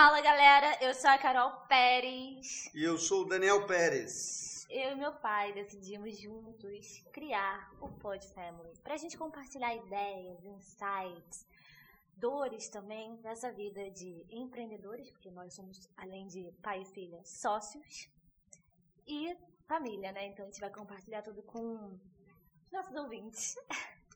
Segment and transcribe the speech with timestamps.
[0.00, 2.70] Fala galera, eu sou a Carol Pérez.
[2.72, 4.64] E eu sou o Daniel Pérez.
[4.70, 10.44] Eu e meu pai decidimos juntos criar o Pod Family para a gente compartilhar ideias,
[10.44, 11.44] insights,
[12.16, 18.08] dores também dessa vida de empreendedores, porque nós somos, além de pai e filha, sócios
[19.04, 19.36] e
[19.66, 20.28] família, né?
[20.28, 21.98] Então a gente vai compartilhar tudo com
[22.70, 23.56] nossos ouvintes.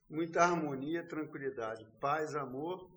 [0.09, 2.89] Muita harmonia, tranquilidade, paz, amor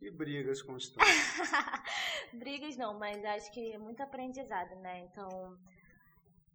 [0.00, 1.06] e brigas constantes.
[2.34, 5.00] brigas não, mas acho que muito aprendizado, né?
[5.00, 5.58] Então,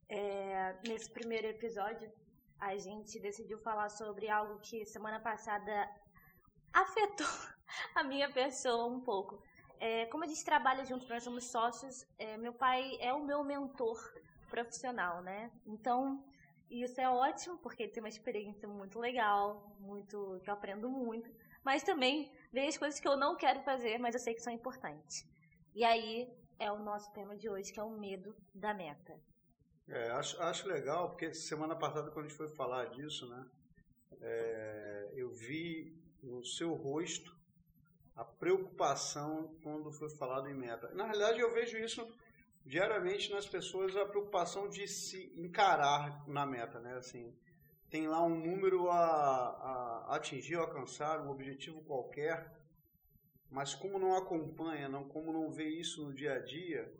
[0.09, 2.11] é, nesse primeiro episódio,
[2.59, 5.89] a gente decidiu falar sobre algo que semana passada
[6.73, 7.27] afetou
[7.95, 9.41] a minha pessoa um pouco.
[9.79, 13.43] É, como a gente trabalha junto, nós somos sócios, é, meu pai é o meu
[13.43, 13.97] mentor
[14.49, 15.51] profissional, né?
[15.65, 16.23] Então,
[16.69, 21.29] isso é ótimo, porque ele tem uma experiência muito legal, muito que eu aprendo muito,
[21.63, 24.51] mas também vejo as coisas que eu não quero fazer, mas eu sei que são
[24.51, 25.25] importantes.
[25.77, 26.27] E aí
[26.57, 29.13] é o nosso tema de hoje, que é o medo da meta.
[29.87, 33.45] É, acho, acho legal, porque semana passada, quando a gente foi falar disso, né,
[34.19, 37.31] é, eu vi no seu rosto
[38.15, 40.89] a preocupação quando foi falado em meta.
[40.95, 42.11] Na realidade, eu vejo isso
[42.65, 46.95] diariamente nas pessoas a preocupação de se encarar na meta, né?
[46.95, 47.31] Assim,
[47.87, 52.51] tem lá um número a, a atingir, alcançar, um objetivo qualquer,
[53.49, 56.91] mas como não acompanha, não, como não vê isso no dia a dia,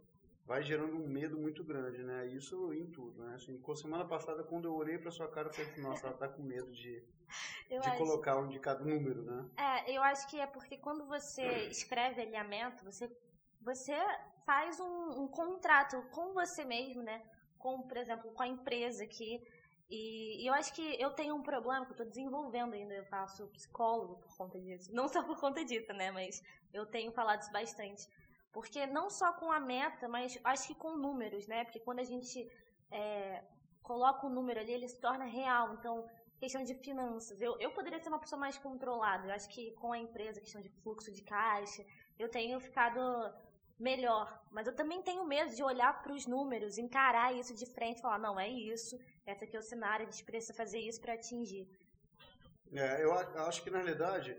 [0.45, 2.25] vai gerando um medo muito grande, né?
[2.27, 3.35] Isso em tudo, né?
[3.35, 6.41] Assim, semana passada, quando eu olhei para sua cara, eu falei, nossa, ela tá com
[6.41, 7.03] medo de,
[7.69, 7.97] de acho...
[7.97, 9.45] colocar um de cada número, né?
[9.57, 13.11] É, eu acho que é porque quando você escreve alinhamento, você,
[13.61, 13.93] você
[14.45, 17.21] faz um, um contrato com você mesmo, né?
[17.59, 19.45] Com, por exemplo, com a empresa que
[19.89, 22.93] e, e, eu acho que eu tenho um problema que eu estou desenvolvendo ainda.
[22.93, 24.93] Eu faço psicólogo por conta disso.
[24.93, 26.11] Não só por conta disso, né?
[26.11, 28.07] Mas eu tenho falado isso bastante.
[28.51, 31.63] Porque não só com a meta, mas acho que com números, né?
[31.63, 32.49] Porque quando a gente
[32.91, 33.43] é,
[33.81, 35.73] coloca o um número ali, ele se torna real.
[35.73, 36.05] Então,
[36.37, 37.39] questão de finanças.
[37.39, 39.27] Eu, eu poderia ser uma pessoa mais controlada.
[39.27, 41.85] Eu acho que com a empresa, questão de fluxo de caixa,
[42.19, 42.99] eu tenho ficado
[43.79, 44.41] melhor.
[44.51, 48.01] Mas eu também tenho medo de olhar para os números, encarar isso de frente e
[48.01, 48.97] falar, não, é isso,
[49.31, 51.67] essa aqui é o cenário, a gente precisa fazer isso para atingir.
[52.73, 54.37] É, eu acho que, na realidade,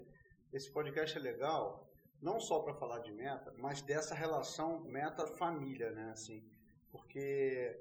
[0.52, 1.88] esse podcast é legal,
[2.20, 6.10] não só para falar de meta, mas dessa relação meta-família, né?
[6.12, 6.42] Assim,
[6.90, 7.78] porque,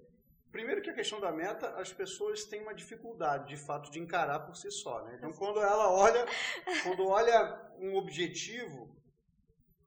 [0.51, 4.41] primeiro que a questão da meta, as pessoas têm uma dificuldade, de fato, de encarar
[4.41, 5.15] por si só, né?
[5.17, 6.25] Então, quando ela olha,
[6.83, 8.95] quando olha um objetivo,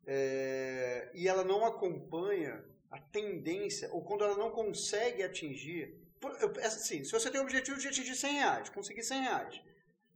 [0.06, 6.00] é, e ela não acompanha a tendência, ou quando ela não consegue atingir.
[6.64, 9.60] Assim, se você tem o objetivo de atingir 100 reais, conseguir 100 reais.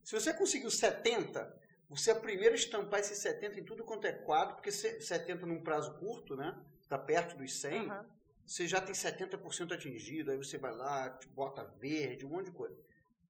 [0.03, 4.57] Se você conseguiu 70, você é primeiro estampar esses 70 em tudo quanto é quadro,
[4.57, 6.59] porque 70 num prazo curto, né?
[6.83, 8.05] Está perto dos 100, uhum.
[8.45, 12.77] você já tem 70% atingido, aí você vai lá, bota verde, um monte de coisa.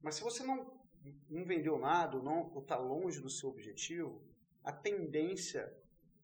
[0.03, 0.81] Mas se você não,
[1.31, 4.21] não vendeu nada, ou não está longe do seu objetivo,
[4.65, 5.73] a tendência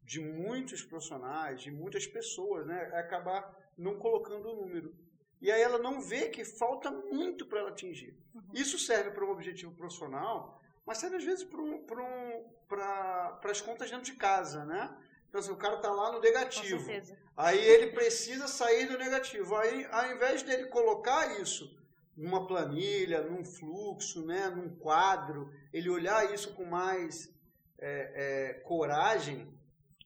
[0.02, 4.96] de muitos profissionais, de muitas pessoas, né, é acabar não colocando o número.
[5.40, 8.14] E aí ela não vê que falta muito para ela atingir.
[8.34, 8.42] Uhum.
[8.52, 13.90] Isso serve para um objetivo profissional, mas serve às vezes para um, um, as contas
[13.90, 14.94] dentro de casa, né?
[15.28, 16.90] Então, assim, o cara está lá no negativo.
[17.36, 19.56] Aí ele precisa sair do negativo.
[19.56, 21.78] Aí, ao invés dele colocar isso
[22.16, 27.32] numa planilha, num fluxo, né, num quadro, ele olhar isso com mais
[27.78, 29.48] é, é, coragem,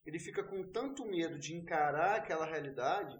[0.07, 3.19] ele fica com tanto medo de encarar aquela realidade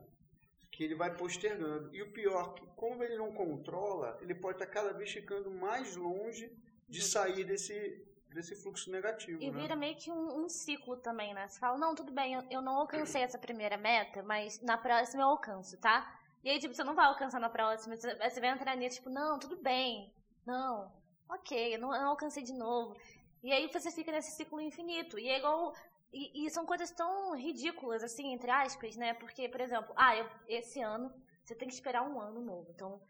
[0.75, 1.95] que ele vai postergando.
[1.95, 5.95] E o pior, que como ele não controla, ele pode estar cada vez ficando mais
[5.95, 6.51] longe
[6.89, 9.41] de sair desse, desse fluxo negativo.
[9.41, 9.61] E né?
[9.61, 11.47] vira meio que um, um, ciclo também, né?
[11.47, 15.23] Você fala, não, tudo bem, eu, eu não alcancei essa primeira meta, mas na próxima
[15.23, 16.21] eu alcanço, tá?
[16.43, 19.09] E aí, tipo, você não vai alcançar na próxima, você, você vai entrar nisso, tipo,
[19.09, 20.13] não, tudo bem,
[20.45, 20.93] não,
[21.29, 22.97] ok, eu não, eu não alcancei de novo.
[23.45, 25.19] E aí você fica nesse ciclo infinito.
[25.19, 25.75] E é igual
[26.15, 29.15] e, e, são coisas tão ridículas, assim, entre aspas, né?
[29.15, 31.13] Porque, por exemplo, ah, eu, esse ano
[31.43, 32.71] você tem que esperar um ano novo.
[32.71, 33.01] Então,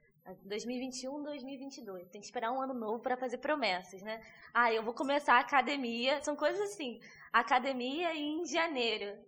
[0.44, 2.08] 2021, 2022.
[2.08, 4.20] Tem que esperar um ano novo para fazer promessas, né?
[4.52, 6.20] Ah, eu vou começar a academia.
[6.22, 7.00] São coisas assim.
[7.32, 9.18] Academia em janeiro.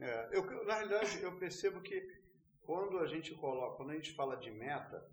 [0.00, 2.20] É, eu, na realidade, eu percebo que
[2.64, 5.06] quando a gente coloca, quando a gente fala de meta,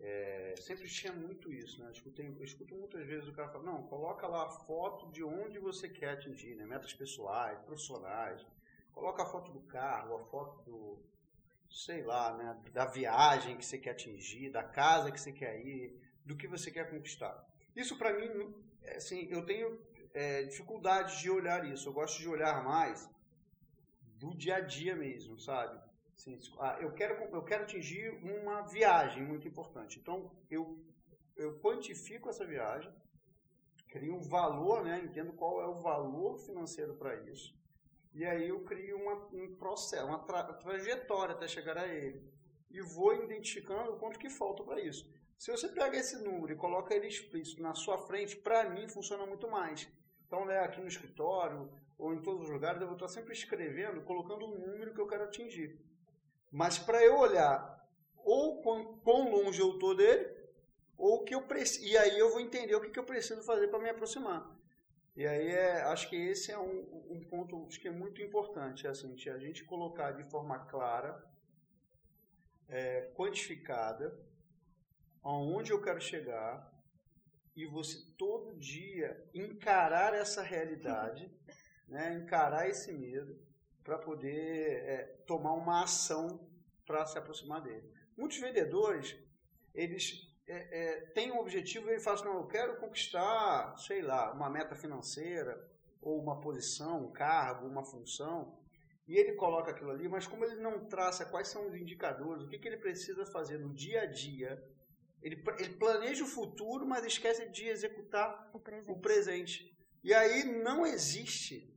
[0.00, 1.86] é, sempre tinha muito isso, né?
[1.86, 5.58] Eu escuto, escuto muitas vezes o cara falar, não, coloca lá a foto de onde
[5.58, 6.64] você quer atingir, né?
[6.64, 8.46] Metas pessoais, profissionais.
[8.92, 11.02] Coloca a foto do carro, a foto do,
[11.68, 12.60] sei lá, né?
[12.72, 16.70] Da viagem que você quer atingir, da casa que você quer ir, do que você
[16.70, 17.44] quer conquistar.
[17.74, 18.54] Isso para mim,
[18.96, 19.80] assim, eu tenho
[20.14, 21.88] é, dificuldade de olhar isso.
[21.88, 23.08] Eu gosto de olhar mais
[24.18, 25.87] do dia a dia mesmo, sabe?
[26.18, 30.00] Assim, ah, eu, quero, eu quero atingir uma viagem muito importante.
[30.00, 30.84] Então, eu,
[31.36, 32.92] eu quantifico essa viagem,
[33.88, 35.00] crio um valor, né?
[35.00, 37.56] entendo qual é o valor financeiro para isso.
[38.12, 42.20] E aí eu crio uma, um processo, uma tra trajetória até chegar a ele.
[42.68, 45.08] E vou identificando o quanto que falta para isso.
[45.38, 49.24] Se você pega esse número e coloca ele explícito na sua frente, para mim funciona
[49.24, 49.88] muito mais.
[50.26, 54.02] Então, né, aqui no escritório ou em todos os lugares, eu vou estar sempre escrevendo,
[54.02, 55.78] colocando o número que eu quero atingir.
[56.50, 57.78] Mas para eu olhar
[58.16, 60.36] ou quão, quão longe eu estou dele,
[60.96, 61.86] ou que eu preciso.
[61.86, 64.54] E aí eu vou entender o que, que eu preciso fazer para me aproximar.
[65.16, 68.86] E aí é, acho que esse é um, um ponto acho que é muito importante,
[68.86, 71.24] é assim, a gente colocar de forma clara,
[72.68, 74.16] é, quantificada,
[75.22, 76.72] aonde eu quero chegar,
[77.56, 81.28] e você todo dia encarar essa realidade,
[81.88, 83.36] né, encarar esse medo,
[83.88, 86.46] para poder é, tomar uma ação
[86.86, 87.90] para se aproximar dele.
[88.14, 89.16] Muitos vendedores,
[89.74, 94.02] eles é, é, têm um objetivo e ele fala assim, não, eu quero conquistar, sei
[94.02, 95.58] lá, uma meta financeira,
[96.02, 98.58] ou uma posição, um cargo, uma função,
[99.06, 102.48] e ele coloca aquilo ali, mas como ele não traça quais são os indicadores, o
[102.48, 104.62] que, que ele precisa fazer no dia a dia,
[105.22, 108.92] ele, ele planeja o futuro, mas esquece de executar o presente.
[108.92, 109.78] O presente.
[110.04, 111.74] E aí não existe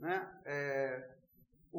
[0.00, 0.69] né, é,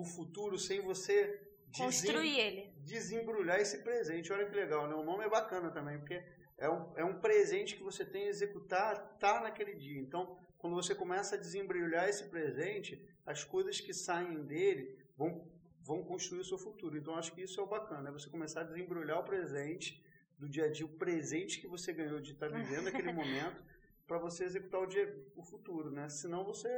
[0.02, 1.40] o futuro sem você
[1.78, 2.74] construir ele.
[2.80, 4.34] Desembrulhar esse presente.
[4.34, 4.96] Olha que legal, né?
[4.96, 6.22] O nome é bacana também, porque
[6.58, 10.00] é um, é um presente que você tem a executar, tá naquele dia.
[10.00, 15.48] Então, quando você começa a desembrulhar esse presente, as coisas que saem dele vão,
[15.82, 16.98] vão construir o seu futuro.
[16.98, 20.04] Então, acho que isso é o bacana, é você começar a desembrulhar o presente
[20.38, 23.62] do dia a dia, o presente que você ganhou de estar vivendo aquele momento,
[24.12, 26.10] para você executar o, dia, o futuro, né?
[26.10, 26.70] Senão você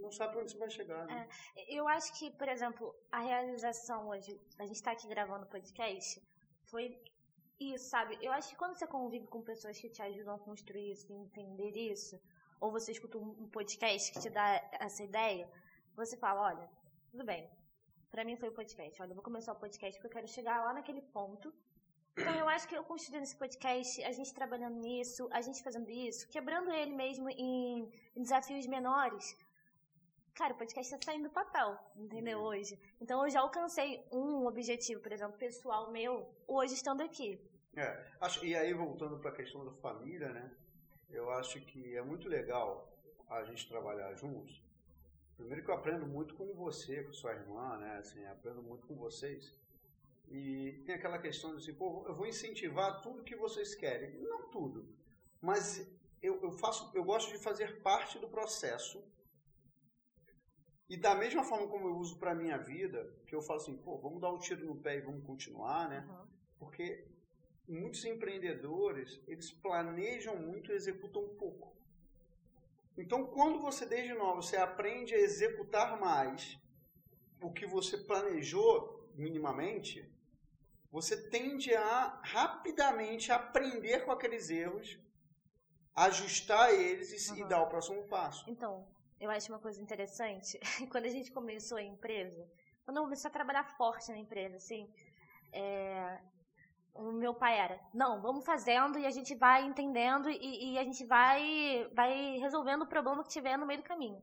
[0.00, 1.06] não sabe onde você vai chegar.
[1.06, 1.28] Né?
[1.56, 6.20] É, eu acho que, por exemplo, a realização hoje, a gente está aqui gravando podcast,
[6.64, 7.00] foi
[7.60, 8.18] isso, sabe?
[8.20, 11.70] Eu acho que quando você convive com pessoas que te ajudam a construir isso, entender
[11.70, 12.20] isso,
[12.60, 15.48] ou você escuta um podcast que te dá essa ideia,
[15.94, 16.68] você fala, olha,
[17.12, 17.48] tudo bem,
[18.10, 19.00] para mim foi o podcast.
[19.00, 21.54] Olha, eu vou começar o podcast porque eu quero chegar lá naquele ponto
[22.16, 25.90] então, eu acho que eu construindo esse podcast, a gente trabalhando nisso, a gente fazendo
[25.90, 29.36] isso, quebrando ele mesmo em, desafios menores.
[30.34, 32.38] Cara, o podcast está saindo do papel, entendeu?
[32.40, 32.46] Uhum.
[32.46, 32.78] Hoje.
[33.00, 37.40] Então, eu já alcancei um objetivo, por exemplo, pessoal meu, hoje estando aqui.
[37.74, 40.50] É, acho, e aí, voltando para a questão da família, né?
[41.10, 42.92] Eu acho que é muito legal
[43.28, 44.62] a gente trabalhar juntos.
[45.36, 47.96] Primeiro que eu aprendo muito com você, com sua irmã, né?
[47.98, 49.54] Assim, aprendo muito com vocês.
[50.32, 54.18] E tem aquela questão de assim, pô, eu vou incentivar tudo que vocês querem.
[54.18, 54.88] Não tudo,
[55.42, 55.86] mas
[56.22, 59.04] eu, eu faço, eu gosto de fazer parte do processo.
[60.88, 63.98] E da mesma forma como eu uso para minha vida, que eu falo assim, pô,
[63.98, 66.06] vamos dar um tiro no pé e vamos continuar, né?
[66.08, 66.26] Uhum.
[66.58, 67.06] Porque
[67.68, 71.76] muitos empreendedores, eles planejam muito e executam pouco.
[72.96, 76.58] Então, quando você desde novo você aprende a executar mais
[77.40, 80.10] o que você planejou minimamente,
[80.92, 84.98] você tende a rapidamente aprender com aqueles erros,
[85.96, 87.38] ajustar eles e, uhum.
[87.38, 88.44] e dar o próximo passo.
[88.48, 88.86] Então,
[89.18, 90.60] eu acho uma coisa interessante,
[90.92, 92.46] quando a gente começou a empresa,
[92.84, 94.86] quando eu comecei a trabalhar forte na empresa, assim,
[95.50, 96.20] é,
[96.94, 100.84] o meu pai era, não, vamos fazendo e a gente vai entendendo e, e, a
[100.84, 104.22] gente vai, vai resolvendo o problema que tiver no meio do caminho.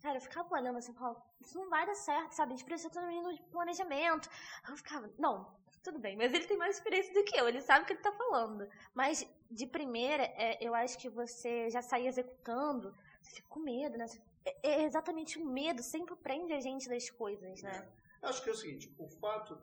[0.00, 2.54] Cara, eu ficava olhando assim, falando, isso não vai dar certo, sabe?
[2.54, 3.00] A gente precisa ter
[3.34, 4.28] de planejamento.
[4.68, 5.50] Eu ficava, não,
[5.86, 8.00] tudo bem, mas ele tem mais experiência do que eu, ele sabe o que ele
[8.00, 8.68] está falando.
[8.92, 13.96] Mas, de primeira, é, eu acho que você já sair executando, você fica com medo,
[13.96, 14.06] né?
[14.44, 17.88] É, é exatamente o medo, sempre prende a gente das coisas, né?
[18.22, 18.26] É.
[18.26, 19.56] Acho que é o seguinte, o fato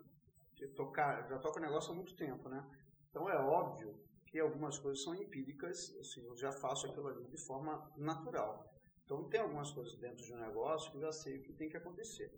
[0.56, 2.66] de tocar, já toco o negócio há muito tempo, né?
[3.10, 7.38] Então é óbvio que algumas coisas são empíricas, assim, eu já faço aquilo ali de
[7.38, 8.74] forma natural.
[9.04, 11.70] Então tem algumas coisas dentro de um negócio que eu já sei o que tem
[11.70, 12.34] que acontecer.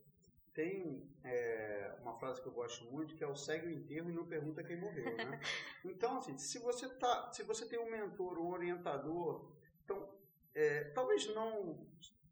[0.55, 4.13] Tem é, uma frase que eu gosto muito que é o segue o enterro e
[4.13, 5.39] não pergunta quem morreu, né?
[5.83, 9.51] Então, assim, se você, tá, se você tem um mentor, um orientador,
[9.83, 10.09] então,
[10.55, 11.85] é, talvez não,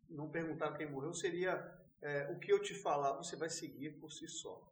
[0.10, 4.10] não perguntar quem morreu seria é, o que eu te falar, você vai seguir por
[4.10, 4.72] si só.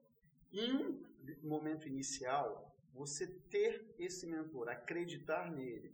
[0.53, 1.03] Em um
[1.43, 5.93] momento inicial, você ter esse mentor, acreditar nele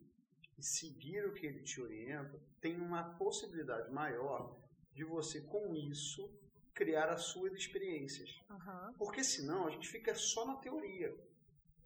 [0.58, 4.56] e seguir o que ele te orienta, tem uma possibilidade maior
[4.94, 6.32] de você, com isso,
[6.78, 8.30] criar as suas experiências.
[8.52, 8.94] Uhum.
[9.00, 11.12] Porque senão a gente fica só na teoria,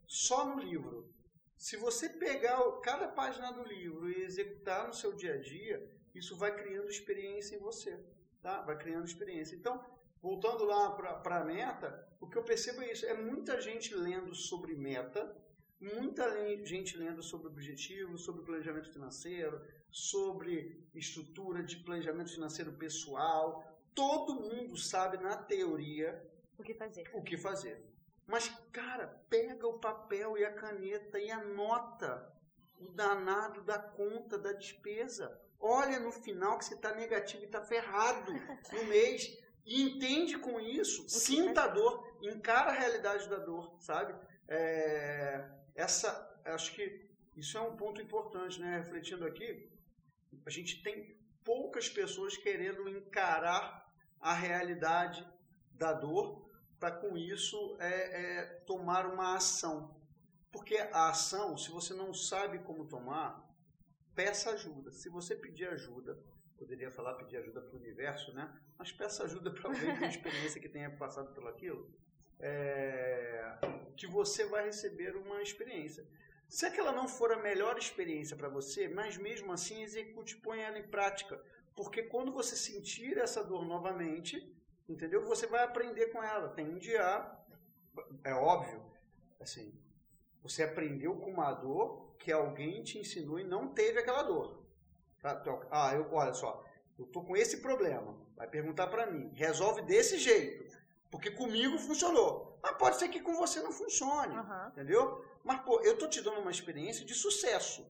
[0.05, 1.09] só no livro.
[1.57, 6.35] Se você pegar cada página do livro e executar no seu dia a dia, isso
[6.35, 7.97] vai criando experiência em você,
[8.41, 8.61] tá?
[8.63, 9.55] Vai criando experiência.
[9.55, 9.81] Então,
[10.21, 14.35] voltando lá para a meta, o que eu percebo é isso: é muita gente lendo
[14.35, 15.33] sobre meta,
[15.79, 16.25] muita
[16.65, 23.70] gente lendo sobre objetivo, sobre planejamento financeiro, sobre estrutura de planejamento financeiro pessoal.
[23.93, 26.21] Todo mundo sabe na teoria
[26.57, 27.09] o que fazer.
[27.13, 27.83] O que fazer.
[28.27, 32.31] Mas, cara, pega o papel e a caneta e anota
[32.79, 35.39] o danado da conta da despesa.
[35.59, 38.31] Olha no final que você está negativo e está ferrado
[38.71, 39.37] no mês.
[39.65, 44.15] E entende com isso, sinta a dor, encara a realidade da dor, sabe?
[44.47, 47.07] É, essa, acho que
[47.37, 48.77] isso é um ponto importante, né?
[48.77, 49.69] Refletindo aqui,
[50.45, 53.80] a gente tem poucas pessoas querendo encarar
[54.21, 55.27] a realidade
[55.73, 56.49] da dor
[56.79, 59.95] para com isso é, é, tomar uma ação.
[60.51, 63.47] Porque a ação, se você não sabe como tomar,
[64.15, 64.91] peça ajuda.
[64.91, 66.17] Se você pedir ajuda,
[66.57, 68.51] poderia falar pedir ajuda para o universo, né?
[68.77, 71.89] Mas peça ajuda para alguém com experiência que tenha passado por aquilo,
[72.39, 73.57] é,
[73.95, 76.05] que você vai receber uma experiência.
[76.49, 80.77] Se aquela não for a melhor experiência para você, mas mesmo assim execute, põe ela
[80.77, 81.41] em prática.
[81.75, 84.55] Porque quando você sentir essa dor novamente,
[84.87, 85.25] entendeu?
[85.25, 86.49] Você vai aprender com ela.
[86.49, 87.39] Tende a,
[88.23, 88.81] é óbvio,
[89.39, 89.73] assim,
[90.41, 94.63] você aprendeu com uma dor que alguém te ensinou e não teve aquela dor.
[95.21, 95.37] Tá?
[95.39, 96.63] Então, ah, eu, olha só,
[96.97, 98.15] eu tô com esse problema.
[98.35, 99.31] Vai perguntar para mim.
[99.35, 100.75] Resolve desse jeito.
[101.09, 102.59] Porque comigo funcionou.
[102.61, 104.35] Mas pode ser que com você não funcione.
[104.35, 104.67] Uhum.
[104.67, 105.25] Entendeu?
[105.43, 107.85] Mas, pô, eu tô te dando uma experiência de sucesso.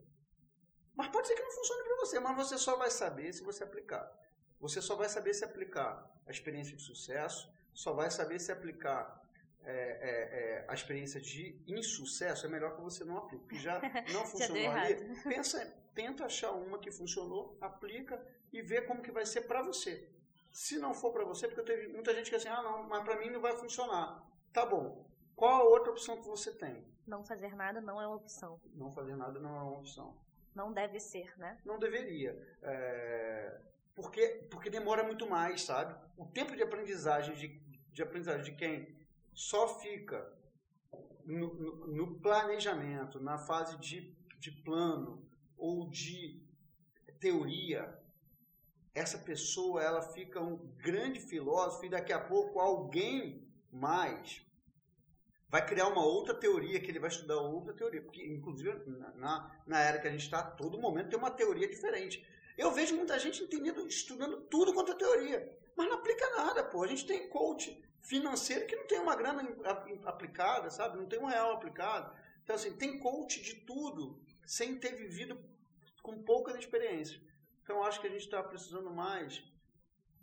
[0.95, 2.19] Mas pode ser que não funcione para você.
[2.19, 4.11] Mas você só vai saber se você aplicar.
[4.59, 7.51] Você só vai saber se aplicar a experiência de sucesso.
[7.73, 9.21] Só vai saber se aplicar
[9.63, 13.59] é, é, é, a experiência de insucesso, é melhor que você não aplique.
[13.59, 13.79] Já
[14.11, 14.95] não funcionou já ali.
[15.23, 20.09] Pensa, tenta achar uma que funcionou, aplica e vê como que vai ser para você.
[20.51, 23.17] Se não for para você, porque teve muita gente que assim, ah, não, mas para
[23.17, 24.21] mim não vai funcionar.
[24.51, 25.05] Tá bom.
[25.35, 26.85] Qual a outra opção que você tem?
[27.07, 28.59] Não fazer nada não é uma opção.
[28.73, 30.17] Não fazer nada não é uma opção.
[30.53, 31.57] Não deve ser, né?
[31.65, 32.37] Não deveria.
[32.61, 33.61] É...
[33.95, 35.95] Porque, porque demora muito mais, sabe?
[36.17, 37.47] O tempo de aprendizagem de,
[37.91, 38.95] de aprendizagem de quem
[39.33, 40.31] só fica
[41.25, 45.25] no, no, no planejamento, na fase de, de plano
[45.57, 46.41] ou de
[47.19, 47.97] teoria,
[48.93, 54.45] essa pessoa ela fica um grande filósofo e daqui a pouco alguém mais
[55.51, 58.71] vai criar uma outra teoria que ele vai estudar outra teoria porque inclusive
[59.17, 62.25] na, na era que a gente está todo momento tem uma teoria diferente
[62.57, 66.83] eu vejo muita gente entendendo estudando tudo quanto é teoria mas não aplica nada pô
[66.83, 69.43] a gente tem coach financeiro que não tem uma grana
[70.05, 70.97] aplicada, sabe?
[70.97, 72.13] Não tem um real aplicado.
[72.43, 75.39] Então, assim, tem coach de tudo sem ter vivido
[76.01, 77.21] com pouca experiência.
[77.63, 79.43] Então, acho que a gente está precisando mais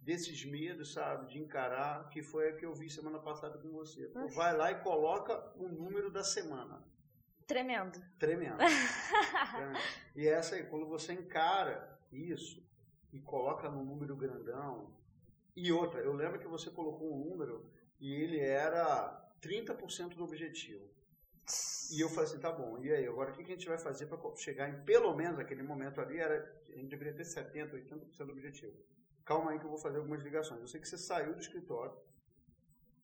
[0.09, 1.31] desses medos, sabe?
[1.31, 4.07] De encarar, que foi a que eu vi semana passada com você.
[4.07, 6.83] Pô, vai lá e coloca o número da semana.
[7.47, 8.01] Tremendo.
[8.19, 8.57] Tremendo.
[8.57, 9.79] Tremendo.
[10.17, 12.67] E essa aí, quando você encara isso
[13.13, 14.97] e coloca no número grandão,
[15.55, 20.89] e outra, eu lembro que você colocou um número e ele era 30% do objetivo.
[21.93, 24.07] E eu falei assim, tá bom, e aí, agora o que a gente vai fazer
[24.07, 26.37] para chegar em, pelo menos aquele momento ali, era,
[26.71, 28.75] a gente deveria ter 70%, 80% do objetivo.
[29.29, 30.59] Calma aí que eu vou fazer algumas ligações.
[30.59, 31.95] Eu sei que você saiu do escritório,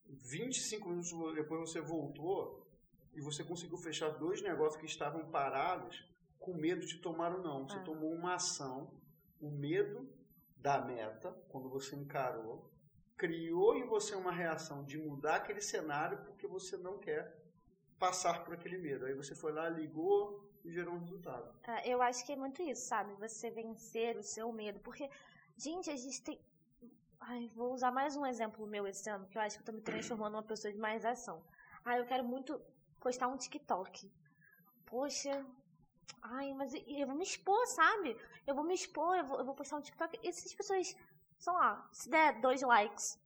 [0.09, 2.67] 25 minutos depois você voltou
[3.13, 6.03] e você conseguiu fechar dois negócios que estavam parados
[6.39, 7.69] com medo de tomar o não.
[7.69, 7.83] Você ah.
[7.83, 8.91] tomou uma ação,
[9.39, 10.09] o medo
[10.57, 12.71] da meta, quando você encarou,
[13.15, 17.39] criou em você uma reação de mudar aquele cenário porque você não quer
[17.99, 19.05] passar por aquele medo.
[19.05, 21.53] Aí você foi lá, ligou e gerou um resultado.
[21.67, 23.13] É, eu acho que é muito isso, sabe?
[23.19, 24.79] Você vencer o seu medo.
[24.79, 25.07] Porque,
[25.57, 26.39] gente, a gente tem.
[27.19, 29.71] Ai, vou usar mais um exemplo meu esse ano, que eu acho que eu tô
[29.71, 31.43] me transformando numa pessoa de mais ação.
[31.83, 32.61] Ah, eu quero muito
[32.99, 34.11] postar um TikTok.
[34.85, 35.45] Poxa,
[36.21, 38.17] Ai, mas eu vou me expor, sabe?
[38.47, 40.19] Eu vou me expor, eu vou, eu vou postar um TikTok.
[40.23, 40.95] E se as pessoas,
[41.37, 43.19] sei lá, se der dois likes,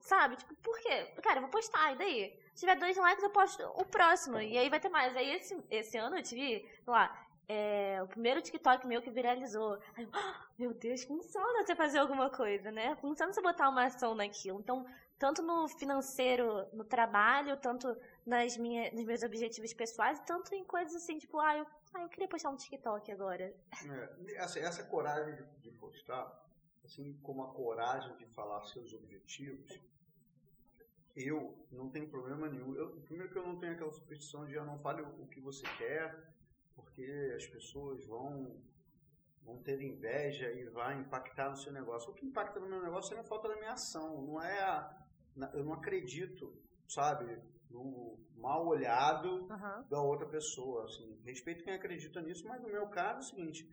[0.00, 0.36] sabe?
[0.36, 1.04] Tipo, por quê?
[1.22, 2.40] Cara, eu vou postar, e daí?
[2.54, 4.40] Se tiver dois likes, eu posto o próximo.
[4.40, 5.16] E aí vai ter mais.
[5.16, 9.78] Aí esse, esse ano eu tive, sei lá, é, o primeiro TikTok meu que viralizou.
[9.96, 12.96] Aí, oh, meu Deus, funciona você fazer alguma coisa, né?
[12.96, 14.60] Funciona você botar uma ação naquilo.
[14.60, 14.86] Então,
[15.18, 17.96] tanto no financeiro, no trabalho, tanto
[18.26, 22.08] nas minhas, nos meus objetivos pessoais, tanto em coisas assim, tipo, ah, eu, ah, eu
[22.08, 23.54] queria postar um TikTok agora.
[23.88, 26.44] É, essa, essa coragem de, de postar,
[26.84, 29.78] assim como a coragem de falar seus objetivos,
[31.14, 32.74] eu não tenho problema nenhum.
[32.74, 35.26] Eu, primeiro que eu não tenho aquela superstição de eu ah, não fale o, o
[35.28, 36.33] que você quer,
[36.74, 38.62] porque as pessoas vão
[39.44, 42.10] vão ter inveja e vai impactar no seu negócio.
[42.10, 45.06] O que impacta no meu negócio é a falta da minha ação, não é a,
[45.52, 46.56] eu não acredito,
[46.88, 47.38] sabe,
[47.70, 49.86] no mal olhado Aham.
[49.90, 50.84] da outra pessoa.
[50.84, 53.70] Assim, respeito quem acredita nisso, mas no meu caso é o seguinte: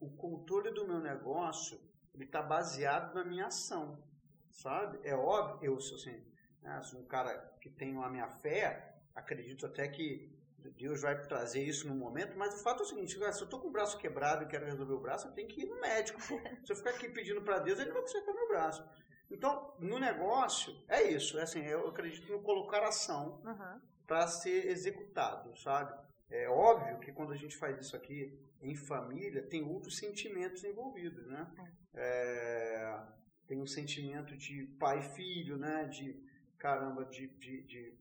[0.00, 1.78] o controle do meu negócio
[2.14, 4.02] ele está baseado na minha ação,
[4.50, 4.98] sabe?
[5.04, 6.22] É óbvio, eu sou assim,
[6.62, 10.31] né, sou um cara que tenho a minha fé, acredito até que
[10.70, 13.60] Deus vai trazer isso no momento, mas o fato é o seguinte, se eu estou
[13.60, 16.20] com o braço quebrado e quero resolver o braço, eu tenho que ir no médico.
[16.26, 16.38] pô.
[16.64, 18.84] Se eu ficar aqui pedindo para Deus, ele vai consertar meu braço.
[19.30, 21.38] Então, no negócio, é isso.
[21.38, 23.80] É assim, eu acredito no colocar ação Aham.
[24.06, 25.98] para ser executado, sabe?
[26.30, 31.26] É óbvio que quando a gente faz isso aqui em família, tem outros sentimentos envolvidos,
[31.26, 31.46] né?
[31.94, 32.98] É,
[33.46, 35.84] tem um sentimento de pai e filho, né?
[35.86, 36.14] De,
[36.58, 37.94] caramba, de, de, de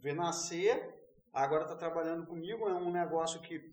[0.00, 0.94] ver nascer,
[1.36, 3.70] agora está trabalhando comigo, é um negócio que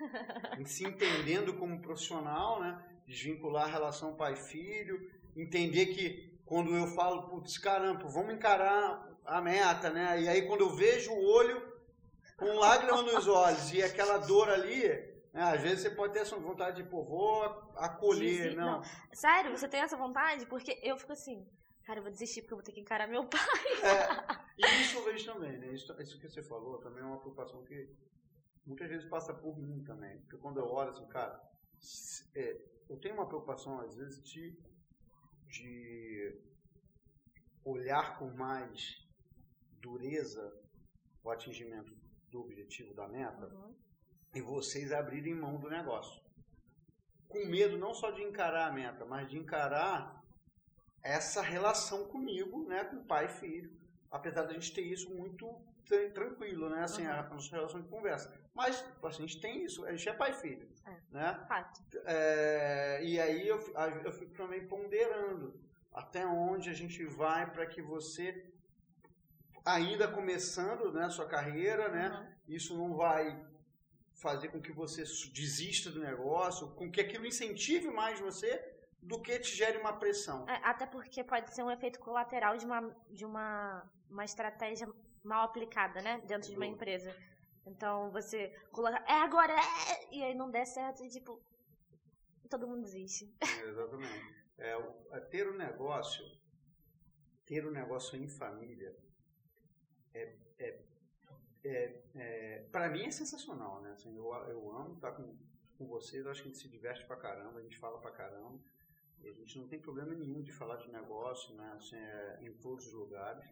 [0.64, 2.82] se entendendo como profissional, né?
[3.06, 9.90] Desvincular a relação pai-filho, entender que quando eu falo, putz, caramba, vamos encarar a meta,
[9.90, 10.22] né?
[10.22, 11.74] E aí quando eu vejo o olho
[12.38, 14.88] com lágrima nos olhos e aquela dor ali,
[15.32, 15.42] né?
[15.42, 17.44] às vezes você pode ter essa vontade de, pô, vou
[17.76, 18.82] acolher, Sim, não.
[19.12, 20.46] Sério, você tem essa vontade?
[20.46, 21.46] Porque eu fico assim,
[21.86, 23.40] cara, eu vou desistir porque eu vou ter que encarar meu pai.
[23.82, 25.72] É, e isso eu vejo também, né?
[25.72, 27.88] Isso, isso que você falou também é uma preocupação que
[28.66, 30.18] muitas vezes passa por mim também.
[30.20, 31.40] Porque quando eu olho assim, cara,
[32.34, 34.56] é, eu tenho uma preocupação às vezes de,
[35.48, 36.40] de
[37.64, 39.02] olhar com mais
[39.80, 40.52] dureza
[41.22, 41.92] o atingimento
[42.30, 43.74] do objetivo da meta Uhum.
[44.34, 46.22] e vocês abrirem mão do negócio.
[47.28, 50.22] Com medo não só de encarar a meta, mas de encarar
[51.02, 53.83] essa relação comigo, né, com pai e filho.
[54.18, 55.44] Apesar da gente ter isso muito
[55.84, 58.32] tra- tranquilo, né, assim, a, a nossa relação de conversa.
[58.54, 60.96] Mas assim, a gente tem isso, a gente é pai e filho, É.
[61.10, 61.44] né?
[61.48, 61.80] Fato.
[62.06, 63.58] É, e aí eu,
[64.04, 65.46] eu fico também ponderando
[65.92, 68.26] até onde a gente vai para que você,
[69.64, 72.54] ainda começando né, sua carreira, né, Uhum.
[72.56, 73.44] isso não vai
[74.14, 78.50] fazer com que você desista do negócio, com que aquilo incentive mais você
[79.02, 80.48] do que te gere uma pressão.
[80.48, 84.88] É, até porque pode ser um efeito colateral de uma, de uma, uma estratégia
[85.22, 86.20] mal aplicada, né?
[86.26, 87.14] Dentro de uma empresa.
[87.66, 90.14] Então você coloca, é agora, é!
[90.14, 91.40] E aí não der certo e tipo,
[92.48, 93.34] todo mundo desiste.
[93.66, 94.44] Exatamente.
[94.58, 94.72] É,
[95.10, 96.24] é ter o negócio,
[97.44, 98.96] ter o negócio em família,
[100.12, 100.80] é, é,
[101.64, 103.92] é, é, para mim é sensacional, né?
[103.92, 105.36] Assim, eu, eu amo estar com,
[105.76, 108.60] com vocês, acho que a gente se diverte pra caramba, a gente fala pra caramba.
[109.22, 111.72] A gente não tem problema nenhum de falar de negócio, né?
[111.76, 113.44] Assim, é, em todos os lugares.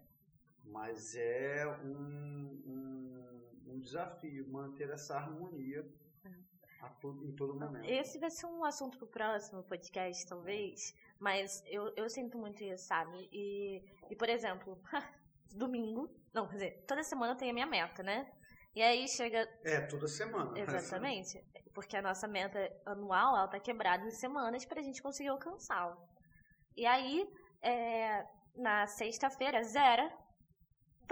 [0.65, 5.87] Mas é um, um, um desafio manter essa harmonia
[6.83, 7.89] a todo, em todo momento.
[7.89, 10.95] Esse vai ser um assunto pro próximo podcast, talvez.
[11.19, 13.29] Mas eu, eu sinto muito isso, sabe?
[13.33, 14.77] E, e por exemplo,
[15.55, 16.11] domingo.
[16.35, 18.31] Não, quer dizer, toda semana eu tenho a minha meta, né?
[18.75, 19.49] E aí chega.
[19.65, 20.59] É, toda semana.
[20.59, 21.41] Exatamente.
[21.73, 25.97] Porque a nossa meta anual, ela tá quebrada em semanas pra gente conseguir alcançá-la.
[26.77, 27.29] E aí,
[27.63, 30.11] é, na sexta-feira, zero.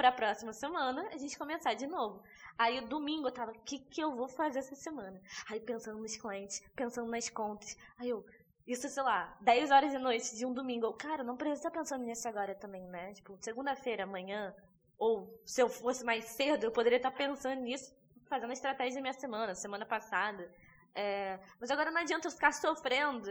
[0.00, 2.22] Pra próxima semana, a gente começar de novo.
[2.56, 5.20] Aí, domingo, eu tava, o que, que eu vou fazer essa semana?
[5.46, 7.76] Aí, pensando nos clientes, pensando nas contas.
[7.98, 8.24] Aí, eu,
[8.66, 10.86] isso, sei lá, 10 horas da noite de um domingo.
[10.86, 13.12] Eu, cara, não precisa estar pensando nisso agora também, né?
[13.12, 14.54] Tipo, segunda-feira, amanhã,
[14.96, 17.94] ou se eu fosse mais cedo, eu poderia estar pensando nisso,
[18.26, 20.50] fazendo a estratégia da minha semana, semana passada.
[20.94, 23.28] É, mas agora não adianta eu ficar sofrendo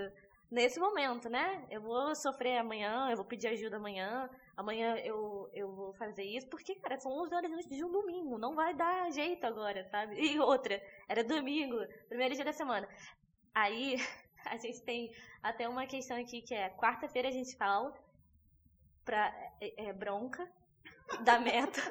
[0.51, 1.65] nesse momento, né?
[1.69, 6.45] Eu vou sofrer amanhã, eu vou pedir ajuda amanhã, amanhã eu, eu vou fazer isso,
[6.49, 10.19] porque, cara, são 11 horas noite de um domingo, não vai dar jeito agora, sabe?
[10.19, 11.77] E outra, era domingo,
[12.09, 12.85] primeiro dia da semana.
[13.55, 13.95] Aí,
[14.43, 17.93] a gente tem até uma questão aqui que é, quarta-feira a gente fala
[19.05, 20.45] pra é, é, bronca
[21.23, 21.81] da meta,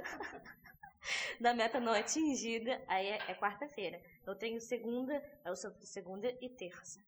[1.40, 3.98] da meta não atingida, aí é, é quarta-feira.
[4.26, 7.02] Eu tenho segunda, eu sofro segunda e terça.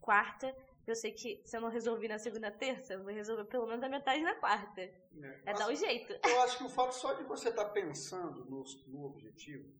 [0.00, 0.54] Quarta,
[0.90, 3.82] eu sei que se eu não resolvi na segunda terça, eu vou resolver pelo menos
[3.82, 4.80] a metade na quarta.
[4.80, 6.12] É dar um jeito.
[6.26, 9.72] Eu acho que o fato só de você estar pensando no, no objetivo,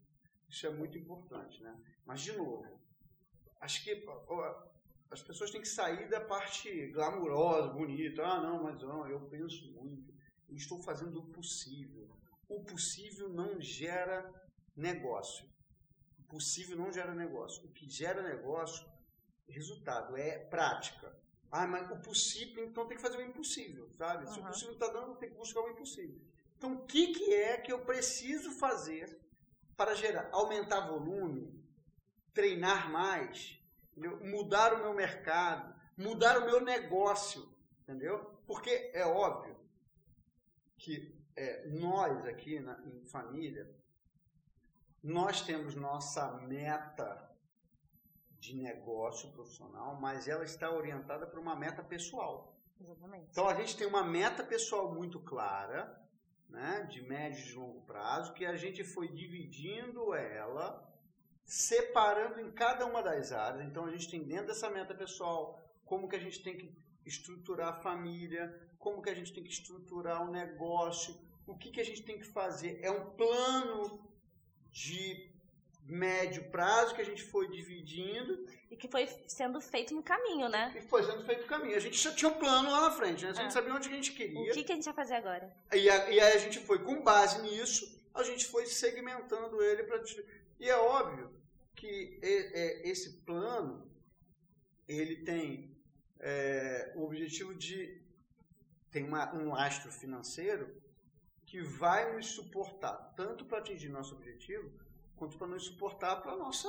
[0.49, 1.77] isso é muito importante, né?
[2.05, 2.81] Mas, de novo,
[3.61, 4.05] acho que
[5.11, 8.23] as pessoas têm que sair da parte glamurosa, bonita.
[8.23, 10.13] Ah, não, mas não, eu penso muito.
[10.49, 12.09] Eu estou fazendo o possível.
[12.49, 14.29] O possível não gera
[14.77, 15.49] negócio.
[16.19, 17.65] O possível não gera negócio.
[17.65, 18.89] O que gera negócio,
[19.51, 21.15] resultado, é prática.
[21.51, 24.29] Ah, mas o possível, então tem que fazer o impossível, sabe?
[24.31, 24.49] Se o Uhum.
[24.49, 26.21] possível está dando, tem que buscar o impossível.
[26.57, 29.19] Então, o que, que é que eu preciso fazer
[29.77, 31.59] para gerar, aumentar volume,
[32.33, 33.59] treinar mais,
[33.91, 34.21] entendeu?
[34.25, 37.49] mudar o meu mercado, mudar o meu negócio,
[37.83, 38.39] entendeu?
[38.47, 39.59] Porque é óbvio
[40.77, 43.75] que é, nós aqui na, em família,
[45.03, 47.30] nós temos nossa meta
[48.41, 52.57] de negócio profissional, mas ela está orientada para uma meta pessoal.
[52.81, 53.29] Exatamente.
[53.31, 56.01] Então a gente tem uma meta pessoal muito clara,
[56.49, 60.91] né, de médio e longo prazo, que a gente foi dividindo ela,
[61.45, 63.67] separando em cada uma das áreas.
[63.67, 66.75] Então a gente tem dentro dessa meta pessoal como que a gente tem que
[67.05, 71.15] estruturar a família, como que a gente tem que estruturar o negócio,
[71.47, 72.81] o que, que a gente tem que fazer.
[72.83, 74.09] É um plano
[74.71, 75.30] de
[75.91, 78.47] médio prazo que a gente foi dividindo.
[78.71, 80.73] E que foi sendo feito no caminho, né?
[80.77, 81.77] E foi sendo feito no caminho.
[81.77, 83.31] A gente já tinha um plano lá na frente, né?
[83.31, 83.51] A gente É.
[83.51, 84.51] sabia onde a gente queria.
[84.51, 85.53] O que, que a gente vai fazer agora?
[85.73, 89.83] E, a- e aí a gente foi, com base nisso, a gente foi segmentando ele
[89.85, 90.03] para.
[90.59, 91.31] E é óbvio
[91.75, 93.91] que é, esse plano
[94.89, 95.77] ele tem
[96.21, 98.01] é, o objetivo de
[98.91, 100.81] tem uma, um lastro financeiro
[101.47, 104.71] que vai nos suportar tanto para atingir nosso objetivo
[105.21, 106.67] quanto para nos suportar para nossa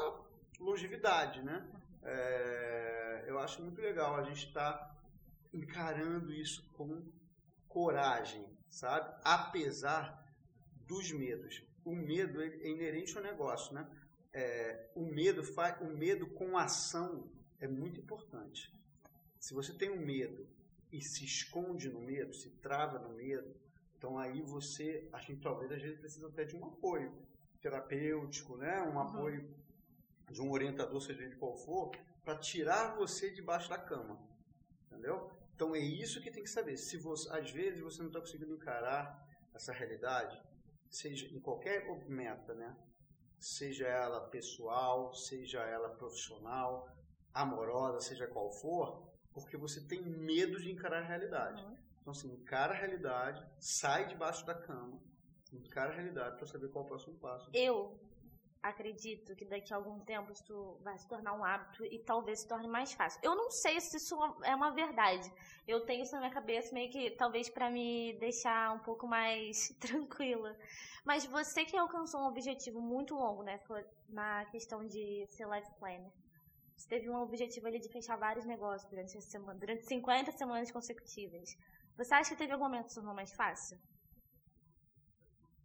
[0.60, 1.66] longevidade, né?
[2.04, 4.94] É, eu acho muito legal a gente estar
[5.54, 7.02] encarando isso com
[7.70, 9.18] coragem, sabe?
[9.24, 10.22] Apesar
[10.86, 11.64] dos medos.
[11.86, 13.90] O medo é inerente ao negócio, né?
[14.34, 18.70] É, o medo faz, o medo com ação é muito importante.
[19.40, 20.46] Se você tem um medo
[20.92, 23.56] e se esconde no medo, se trava no medo,
[23.98, 27.31] então aí você, a gente talvez às vezes precisa até de um apoio
[27.62, 28.82] terapêutico, né?
[28.82, 29.56] Um apoio
[30.30, 31.92] de um orientador, seja ele qual for,
[32.24, 34.20] para tirar você debaixo da cama,
[34.88, 35.32] entendeu?
[35.56, 36.78] Então é isso que tem que saber.
[36.78, 40.42] Se você, às vezes você não está conseguindo encarar essa realidade,
[40.90, 42.76] seja em qualquer meta, né?
[43.40, 46.90] Seja ela pessoal, seja ela profissional,
[47.34, 51.64] amorosa, seja qual for, porque você tem medo de encarar a realidade.
[51.64, 51.78] Uhum.
[52.02, 55.00] Então assim, encara a realidade, sai debaixo da cama,
[55.72, 57.50] encara a realidade para saber qual é o próximo passo.
[57.54, 57.98] Eu
[58.62, 62.48] acredito que daqui a algum tempo isso vai se tornar um hábito e talvez se
[62.48, 63.20] torne mais fácil.
[63.24, 65.32] Eu não sei se isso é uma verdade.
[65.68, 69.70] Eu tenho isso na minha cabeça meio que talvez para me deixar um pouco mais
[69.80, 70.56] tranquila.
[71.04, 73.60] Mas você que alcançou um objetivo muito longo, né,
[74.10, 76.12] na questão de ser life planner.
[76.76, 80.72] Você teve um objetivo ali de fechar vários negócios durante essa semana, durante 50 semanas
[80.72, 81.50] consecutivas.
[81.98, 83.78] Você acha que teve algum momento que se tornou mais fácil?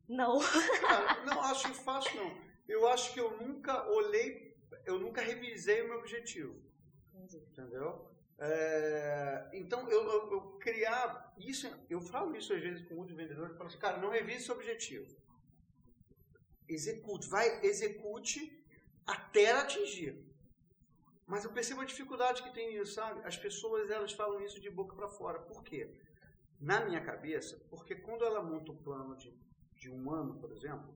[0.08, 0.38] Não.
[0.80, 2.46] Cara, não acho fácil não.
[2.68, 6.60] Eu acho que eu nunca olhei, eu nunca revisei o meu objetivo,
[7.14, 7.36] Entendi.
[7.36, 8.10] entendeu?
[8.38, 13.52] É, então eu, eu, eu criar isso, eu falo isso às vezes com muitos vendedores,
[13.52, 15.06] eu falo assim, cara, não revise seu objetivo,
[16.68, 18.64] execute, vai execute
[19.06, 20.26] até atingir.
[21.26, 23.20] Mas eu percebo a dificuldade que tem nisso, sabe?
[23.24, 25.40] As pessoas elas falam isso de boca para fora.
[25.40, 25.92] Por quê?
[26.60, 29.30] Na minha cabeça, porque quando ela monta um plano de,
[29.76, 30.94] de um ano, por exemplo,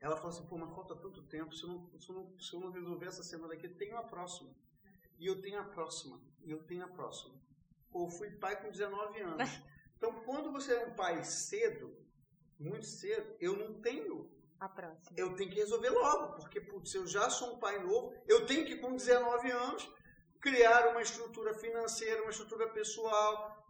[0.00, 2.52] ela fala assim, pô, mas falta tanto tempo, se eu não, se eu não, se
[2.54, 4.50] eu não resolver essa semana aqui, tem a próxima.
[5.18, 7.34] E eu tenho a próxima, e eu tenho a próxima.
[7.92, 9.48] Ou fui pai com 19 anos.
[10.02, 11.96] Então, quando você é um pai cedo,
[12.58, 15.16] muito cedo, eu não tenho A próxima.
[15.16, 18.66] eu tenho que resolver logo, porque putz, eu já sou um pai novo, eu tenho
[18.66, 19.88] que, com 19 anos,
[20.40, 23.64] criar uma estrutura financeira, uma estrutura pessoal.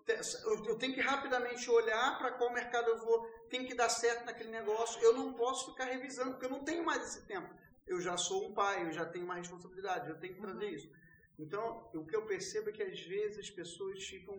[0.67, 4.51] Eu tenho que rapidamente olhar para qual mercado eu vou, tem que dar certo naquele
[4.51, 5.01] negócio.
[5.03, 7.55] Eu não posso ficar revisando, porque eu não tenho mais esse tempo.
[7.87, 10.91] Eu já sou um pai, eu já tenho uma responsabilidade, eu tenho que fazer isso.
[11.39, 14.35] Então, o que eu percebo é que às vezes as pessoas ficam,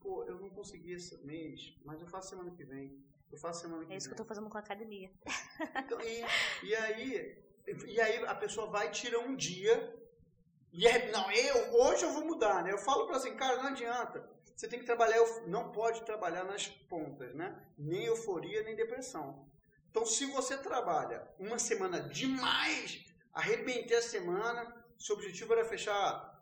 [0.00, 3.02] pô, eu não consegui esse mês, mas eu faço semana que vem.
[3.30, 4.20] Eu faço semana que É isso que vem.
[4.20, 5.10] eu tô fazendo com a academia.
[5.86, 6.22] Então, e,
[6.66, 7.42] e aí,
[7.86, 9.74] e aí a pessoa vai tira um dia
[10.72, 12.72] e é, não, eu hoje eu vou mudar, né?
[12.72, 14.28] Eu falo para assim, cara, não adianta.
[14.54, 17.60] Você tem que trabalhar, não pode trabalhar nas pontas, né?
[17.76, 19.48] Nem euforia, nem depressão.
[19.90, 26.32] Então, se você trabalha uma semana demais, arrebentei a semana, seu objetivo era fechar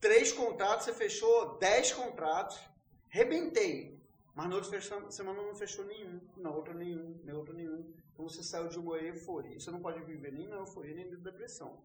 [0.00, 2.58] três contratos, você fechou dez contratos,
[3.12, 3.96] arrebentei.
[4.34, 7.90] Mas na outra semana não fechou nenhum, na outra nenhum, na outra nenhum.
[8.12, 9.58] Então você saiu de uma euforia.
[9.58, 11.82] Você não pode viver nem na euforia, nem na depressão.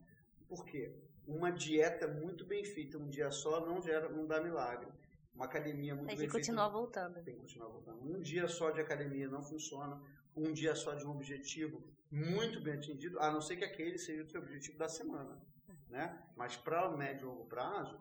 [0.48, 0.94] Por quê?
[1.26, 4.92] Uma dieta muito bem feita, um dia só, não, gera, não dá milagre.
[5.34, 6.38] Uma academia muito Tem que feita.
[6.38, 7.24] continuar voltando.
[7.24, 8.02] Tem que continuar voltando.
[8.04, 10.02] Um dia só de academia não funciona.
[10.36, 14.24] Um dia só de um objetivo muito bem atingido, a não ser que aquele seja
[14.24, 15.42] o seu objetivo da semana.
[15.90, 16.22] Né?
[16.36, 18.00] Mas para o médio e longo prazo,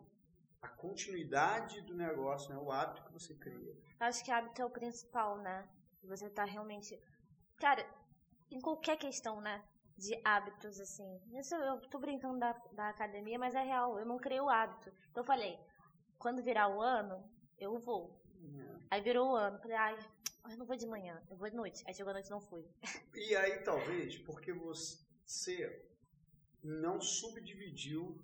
[0.63, 2.61] a continuidade do negócio, né?
[2.61, 3.75] o hábito que você cria.
[3.99, 5.69] Acho que hábito é o principal, né?
[6.05, 6.99] Você tá realmente.
[7.59, 7.85] Cara,
[8.51, 9.63] em qualquer questão, né?
[9.97, 11.21] De hábitos, assim.
[11.33, 13.99] Isso eu tô brincando da, da academia, mas é real.
[13.99, 14.91] Eu não criei o hábito.
[15.11, 15.59] Então eu falei,
[16.21, 17.25] quando virar o ano,
[17.59, 18.23] eu vou.
[18.45, 18.77] É.
[18.91, 19.59] Aí virou o ano.
[19.59, 19.99] Falei, ai,
[20.51, 21.83] eu não vou de manhã, eu vou de noite.
[21.87, 22.65] Aí chegou a noite não fui.
[23.15, 25.83] E aí, talvez, porque você
[26.63, 28.23] não subdividiu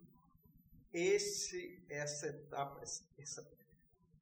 [0.93, 2.83] esse, essa etapa,
[3.19, 3.51] essa,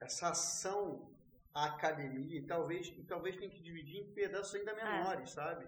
[0.00, 1.12] essa ação
[1.52, 4.74] à academia, e talvez, e talvez tenha que dividir em pedaços ainda é.
[4.74, 5.34] menores, é.
[5.34, 5.66] sabe?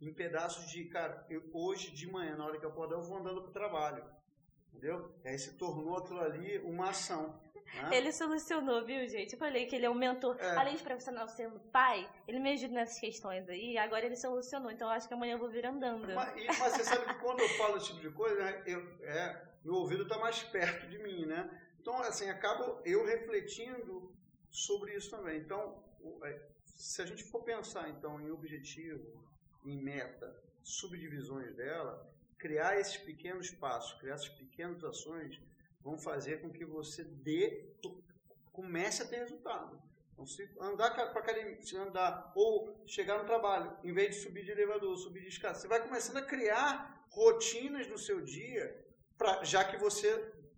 [0.00, 3.16] Em pedaços de, cara, eu, hoje de manhã, na hora que eu acordar, eu vou
[3.16, 4.04] andando para o trabalho.
[4.76, 5.10] Entendeu?
[5.24, 7.40] E aí se tornou aquilo ali uma ação.
[7.74, 7.96] Né?
[7.96, 9.32] Ele solucionou, viu, gente?
[9.32, 10.36] Eu falei que ele é um mentor.
[10.38, 10.56] É.
[10.56, 13.76] Além de profissional sendo pai, ele me ajuda nessas questões aí.
[13.76, 14.70] Agora ele solucionou.
[14.70, 16.06] Então eu acho que amanhã eu vou vir andando.
[16.14, 19.42] Mas, mas você sabe que quando eu falo esse tipo de coisa, né, eu, é,
[19.64, 21.50] meu ouvido está mais perto de mim, né?
[21.80, 24.12] Então, assim, acabo eu refletindo
[24.50, 25.38] sobre isso também.
[25.38, 25.82] Então,
[26.24, 29.24] é, se a gente for pensar, então, em objetivo,
[29.64, 35.40] em meta, subdivisões dela, criar esses pequenos passos, criar essas pequenas ações,
[35.86, 37.64] vão fazer com que você dê,
[38.52, 39.80] comece a ter resultado.
[40.12, 44.44] Então, se andar para academia, se andar ou chegar no trabalho, em vez de subir
[44.44, 48.84] de elevador, subir de escada, você vai começando a criar rotinas no seu dia,
[49.16, 50.10] pra, já que você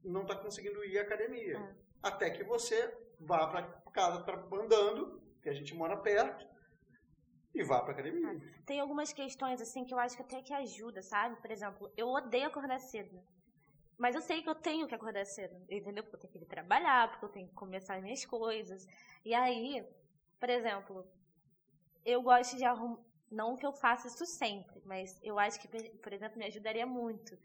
[0.02, 1.58] não está conseguindo ir à academia.
[1.58, 1.74] É.
[2.02, 6.46] Até que você vá para casa andando, que a gente mora perto,
[7.54, 8.40] e vá para academia.
[8.64, 11.36] Tem algumas questões assim que eu acho que até que ajuda, sabe?
[11.36, 13.20] Por exemplo, eu odeio acordar cedo.
[13.98, 16.04] Mas eu sei que eu tenho que acordar cedo, entendeu?
[16.04, 18.86] Porque eu tenho que ir trabalhar, porque eu tenho que começar as minhas coisas.
[19.24, 19.84] E aí,
[20.38, 21.04] por exemplo,
[22.04, 22.98] eu gosto de arrumar.
[23.30, 27.36] Não que eu faça isso sempre, mas eu acho que, por exemplo, me ajudaria muito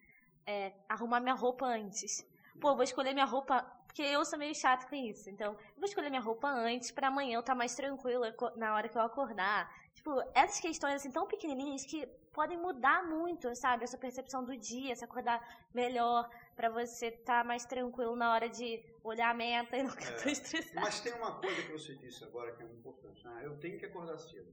[0.46, 2.26] é, arrumar minha roupa antes.
[2.62, 5.30] Pô, vou escolher minha roupa porque eu sou meio chato com isso.
[5.30, 8.88] Então, vou escolher minha roupa antes para amanhã eu estar tá mais tranquila na hora
[8.88, 9.70] que eu acordar.
[9.94, 13.84] Tipo, essas questões assim tão pequenininhas que podem mudar muito, sabe?
[13.84, 15.40] Essa percepção do dia, se acordar
[15.74, 19.92] melhor, para você estar tá mais tranquilo na hora de olhar a meta e não
[19.92, 20.82] ficar é, tão estressado.
[20.82, 23.22] Mas tem uma coisa que você disse agora que é importante.
[23.28, 24.52] Ah, eu tenho que acordar cedo.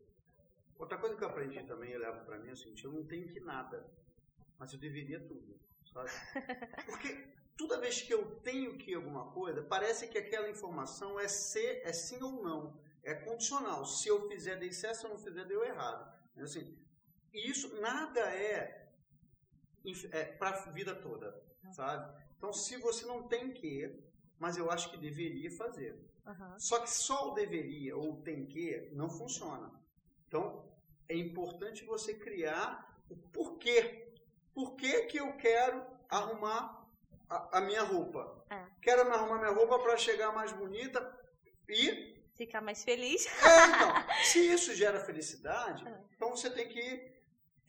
[0.78, 3.04] Outra coisa que eu aprendi também, eu levo para mim, é o seguinte, eu não
[3.04, 3.86] tenho que nada,
[4.58, 5.58] mas eu deveria tudo,
[5.92, 6.10] sabe?
[6.86, 11.82] Porque toda vez que eu tenho que alguma coisa, parece que aquela informação é ser,
[11.84, 12.80] é sim ou não.
[13.02, 13.84] É condicional.
[13.84, 16.10] Se eu fizer, dei certo, se eu não fizer, deu errado.
[16.38, 16.78] Assim,
[17.32, 18.88] isso nada é,
[20.12, 21.40] é para a vida toda,
[21.72, 22.12] sabe?
[22.36, 23.98] Então, se você não tem que,
[24.38, 25.98] mas eu acho que deveria fazer.
[26.26, 26.58] Uhum.
[26.58, 29.70] Só que só o deveria ou tem que não funciona.
[30.26, 30.64] Então,
[31.08, 34.14] é importante você criar o porquê.
[34.54, 36.80] Por que, que eu quero arrumar
[37.30, 38.44] a, a minha roupa.
[38.50, 38.60] É.
[38.82, 41.00] Quero arrumar minha roupa para chegar mais bonita
[41.68, 43.26] e ficar mais feliz.
[43.26, 46.00] É, então, se isso gera felicidade, é.
[46.16, 47.09] então você tem que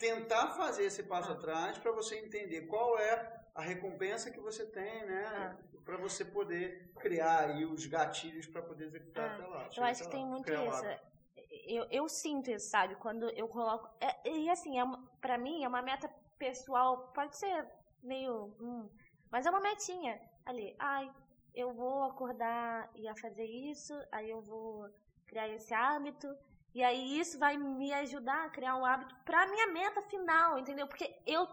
[0.02, 1.34] tentar fazer esse passo é.
[1.34, 5.56] atrás para você entender qual é a recompensa que você tem, né?
[5.68, 5.82] É.
[5.86, 9.34] Para você poder criar aí os gatilhos para poder executar é.
[9.34, 9.70] até lá.
[9.78, 10.86] Eu acho que lá, tem muito isso.
[11.68, 12.96] Eu, eu sinto isso, sabe?
[12.96, 13.88] Quando eu coloco.
[14.00, 14.84] É, e assim, é
[15.22, 16.10] para mim é uma meta
[16.40, 17.68] pessoal, pode ser
[18.02, 18.56] meio.
[18.60, 18.90] Hum,
[19.30, 20.76] mas é uma metinha ali.
[20.80, 21.12] Ai,
[21.54, 24.90] eu vou acordar e a fazer isso, aí eu vou
[25.28, 26.28] criar esse hábito.
[26.74, 30.88] E aí isso vai me ajudar a criar um hábito para minha meta final, entendeu?
[30.88, 31.48] Porque eu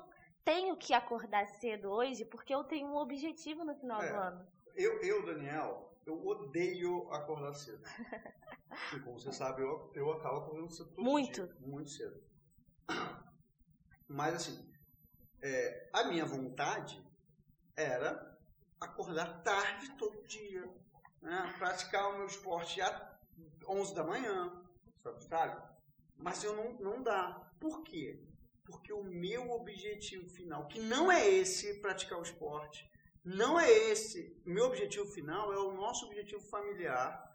[0.44, 4.46] tenho que acordar cedo hoje porque eu tenho um objetivo no final é, do ano.
[4.76, 7.82] Eu, eu, Daniel, eu odeio acordar cedo.
[8.94, 11.46] e como você sabe, eu, eu acabo acordando cedo todo Muito.
[11.46, 12.22] Dia, muito cedo.
[14.06, 14.72] Mas assim,
[15.42, 17.04] é, a minha vontade
[17.76, 18.38] era
[18.80, 20.66] acordar tarde todo dia,
[21.20, 21.54] né?
[21.58, 23.02] praticar o meu esporte às
[23.68, 24.57] 11 da manhã,
[25.20, 25.62] sabe?
[26.16, 27.50] Mas eu não, não dá.
[27.60, 28.20] Por quê?
[28.64, 32.88] Porque o meu objetivo final, que não é esse praticar o esporte,
[33.24, 34.36] não é esse.
[34.44, 37.32] O meu objetivo final é o nosso objetivo familiar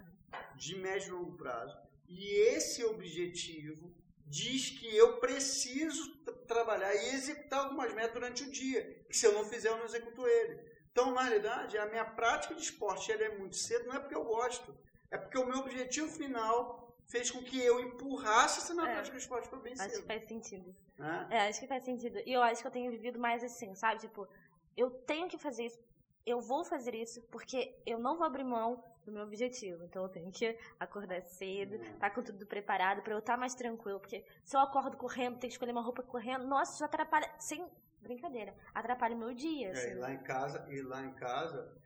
[0.55, 1.77] de médio e longo prazo.
[2.07, 3.93] E esse objetivo
[4.25, 6.15] diz que eu preciso
[6.47, 9.05] trabalhar e executar algumas metas durante o dia.
[9.09, 10.59] Que se eu não fizer, eu não executo ele.
[10.91, 14.15] Então, na realidade, a minha prática de esporte ela é muito cedo, não é porque
[14.15, 14.77] eu gosto,
[15.09, 19.49] é porque o meu objetivo final fez com que eu empurrasse essa minha é, esporte
[19.49, 19.87] para bem cedo.
[19.87, 20.75] Acho que faz sentido.
[20.99, 21.35] É?
[21.35, 22.19] é, acho que faz sentido.
[22.25, 24.01] E eu acho que eu tenho vivido mais assim, sabe?
[24.01, 24.27] Tipo,
[24.75, 25.79] eu tenho que fazer isso,
[26.25, 29.83] eu vou fazer isso porque eu não vou abrir mão do meu objetivo.
[29.83, 33.39] Então eu tenho que acordar cedo, estar tá com tudo preparado para eu estar tá
[33.39, 33.99] mais tranquilo.
[33.99, 37.29] Porque se eu acordo correndo, tenho que escolher uma roupa correndo, nossa, isso atrapalha.
[37.39, 37.67] Sem
[38.01, 39.69] brincadeira, atrapalha o meu dia.
[39.69, 39.91] É, assim.
[39.91, 41.77] e lá em casa, e lá em casa,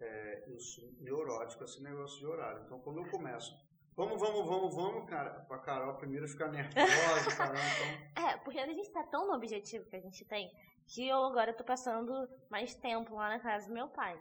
[0.00, 2.62] é, eu sou neurótico esse negócio de horário.
[2.64, 3.67] Então quando eu começo.
[3.98, 5.30] Vamos, vamos, vamos, vamos, cara.
[5.48, 7.58] Pra Carol primeiro ficar nervosa, caramba.
[8.12, 8.28] Então...
[8.28, 10.54] É, porque a gente tá tão no objetivo que a gente tem
[10.86, 14.16] que eu agora tô passando mais tempo lá na casa do meu pai.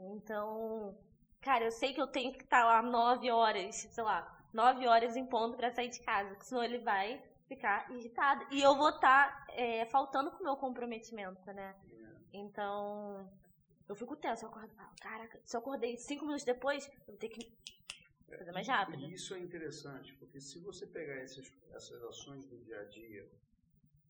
[0.00, 0.98] Então,
[1.40, 5.14] cara, eu sei que eu tenho que estar lá nove horas, sei lá, nove horas
[5.14, 8.44] em ponto para sair de casa, porque senão ele vai ficar irritado.
[8.50, 11.76] E eu vou estar tá, é, faltando com o meu comprometimento, né?
[12.32, 13.30] Então,
[13.88, 17.28] eu fico tenso, eu acordo, caraca, se eu acordei cinco minutos depois, eu vou ter
[17.28, 17.52] que
[18.38, 19.04] fazer mais rápido.
[19.04, 23.30] E isso é interessante, porque se você pegar essas, essas ações do dia a dia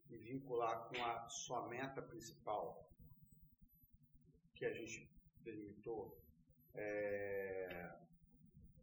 [0.09, 2.91] e vincular com a sua meta principal,
[4.55, 5.11] que a gente
[5.43, 6.21] delimitou,
[6.75, 7.97] é,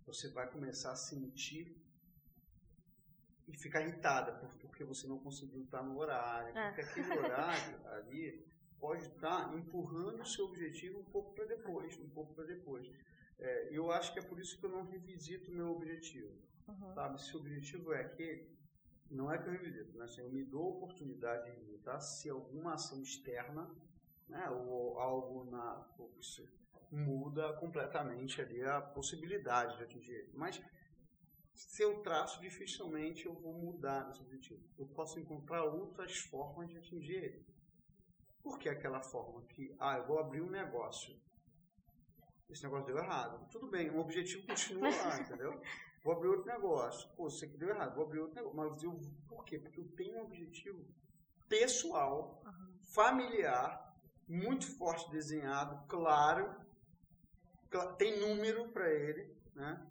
[0.06, 1.80] você vai começar a sentir
[3.48, 4.34] e ficar irritada
[4.78, 6.68] porque você não conseguiu estar no horário, é.
[6.68, 8.46] porque aquele horário ali
[8.80, 12.88] pode estar empurrando o seu objetivo um pouco para depois, um pouco para depois.
[13.40, 16.34] É, eu acho que é por isso que eu não revisito o meu objetivo.
[16.68, 16.94] Uhum.
[16.94, 18.50] Sabe, se o objetivo é aquele,
[19.10, 20.06] não é que eu revisito, né?
[20.06, 23.70] Assim, eu me dou a oportunidade de revisitar se alguma ação externa,
[24.28, 25.88] né, ou algo na
[26.92, 30.32] muda completamente ali a possibilidade de atingir ele.
[30.34, 30.62] Mas
[31.54, 34.62] se eu traço, dificilmente eu vou mudar esse objetivo.
[34.78, 37.46] Eu posso encontrar outras formas de atingir ele.
[38.42, 41.20] Por que aquela forma que, ah, eu vou abrir um negócio.
[42.50, 43.48] Esse negócio deu errado.
[43.52, 45.62] Tudo bem, o objetivo continua lá, entendeu?
[46.04, 47.10] Vou abrir outro negócio.
[47.16, 48.58] Pô, você que deu errado, vou abrir outro negócio.
[48.58, 49.60] Mas eu, por quê?
[49.60, 50.86] Porque eu tenho um objetivo
[51.50, 52.42] pessoal,
[52.86, 53.96] familiar,
[54.28, 56.54] muito forte desenhado, claro,
[57.98, 59.86] tem número para ele, né?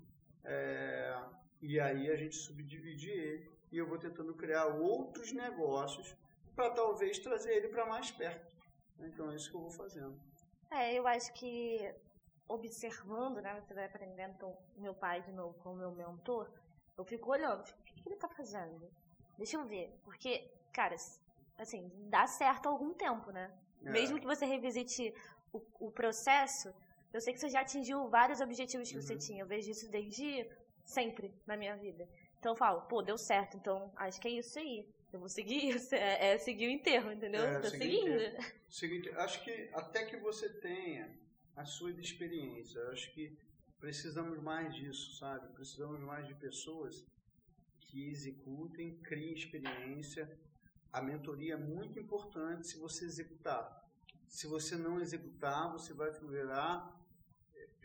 [0.45, 1.23] É,
[1.61, 6.15] e aí a gente subdivide ele e eu vou tentando criar outros negócios
[6.55, 8.55] para talvez trazer ele para mais perto.
[9.01, 10.19] Então é isso que eu vou fazendo.
[10.71, 11.95] É, eu acho que
[12.49, 16.51] observando, né, você vai aprendendo, então, meu pai de novo como meu mentor,
[16.97, 18.89] eu fico olhando, o que, que ele está fazendo?
[19.37, 20.95] Deixa eu ver, porque, cara,
[21.59, 23.53] assim, dá certo algum tempo, né?
[23.85, 23.91] É.
[23.91, 25.13] Mesmo que você revisite
[25.53, 26.73] o, o processo,
[27.13, 29.03] eu sei que você já atingiu vários objetivos que uhum.
[29.03, 29.43] você tinha.
[29.43, 30.49] Eu vejo isso desde
[30.85, 32.09] sempre na minha vida.
[32.39, 34.87] Então eu falo, pô, deu certo, então acho que é isso aí.
[35.13, 37.45] Eu vou seguir isso, é, é seguir o enterro, entendeu?
[37.45, 38.21] É, Tô seguindo.
[38.69, 41.09] Seguinte, acho que até que você tenha
[41.57, 43.37] a sua experiência, acho que
[43.81, 45.49] precisamos mais disso, sabe?
[45.55, 47.05] Precisamos mais de pessoas
[47.81, 50.39] que executem, criem experiência.
[50.93, 53.85] A mentoria é muito importante se você executar.
[54.29, 56.95] Se você não executar, você vai virar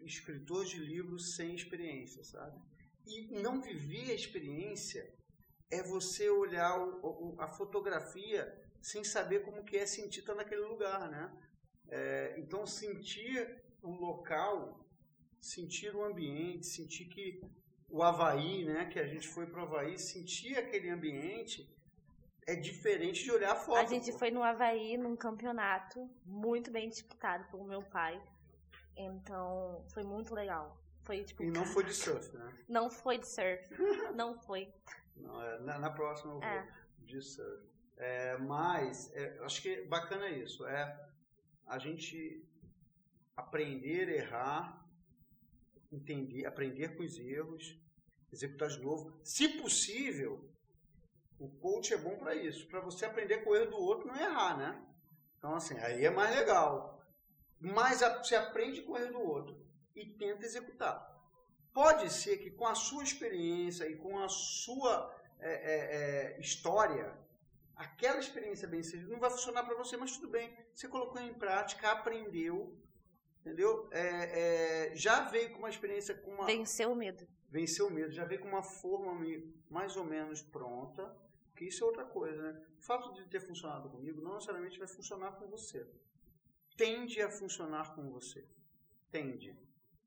[0.03, 2.59] escritor de livros sem experiência, sabe?
[3.05, 5.13] E não viver a experiência
[5.69, 10.61] é você olhar o, o, a fotografia sem saber como que é sentir estar naquele
[10.61, 11.31] lugar, né?
[11.91, 14.79] É, então sentir o local,
[15.39, 17.41] sentir o ambiente, sentir que
[17.89, 21.69] o Havaí, né, que a gente foi para o Havaí, sentir aquele ambiente
[22.47, 23.77] é diferente de olhar a foto.
[23.77, 28.21] A gente foi no Havaí num campeonato muito bem disputado pelo meu pai.
[28.95, 30.77] Então, foi muito legal.
[31.03, 32.53] Foi, tipo, e não foi de surf, né?
[32.69, 33.69] Não foi de surf.
[34.15, 34.73] não foi.
[35.15, 36.67] Não, é, na, na, próxima eu vou é.
[36.99, 37.63] de surf.
[37.97, 40.65] É, mas, é, acho que bacana isso.
[40.65, 41.10] É
[41.71, 42.45] a gente
[43.35, 44.85] aprender, errar,
[45.91, 47.77] entender, aprender com os erros,
[48.31, 49.19] executar de novo.
[49.23, 50.49] Se possível,
[51.39, 54.15] o coach é bom para isso, para você aprender com o erro do outro não
[54.15, 54.85] errar, né?
[55.37, 57.01] Então, assim, aí é mais legal
[57.61, 59.55] mas você aprende com o erro do outro
[59.95, 61.07] e tenta executar.
[61.71, 67.15] Pode ser que com a sua experiência e com a sua é, é, é, história,
[67.81, 70.55] aquela experiência bem sucedida não vai funcionar para você, mas tudo bem.
[70.73, 72.77] Você colocou em prática, aprendeu,
[73.41, 73.89] entendeu?
[73.91, 76.45] É, é, já veio com uma experiência com uma.
[76.45, 77.27] Venceu o medo.
[77.49, 79.13] Venceu o medo, já veio com uma forma
[79.69, 81.15] mais ou menos pronta.
[81.55, 82.61] Que isso é outra coisa, né?
[82.79, 85.87] O fato de ter funcionado comigo não necessariamente vai funcionar com você
[86.81, 88.43] tende a funcionar com você.
[89.11, 89.55] Tende,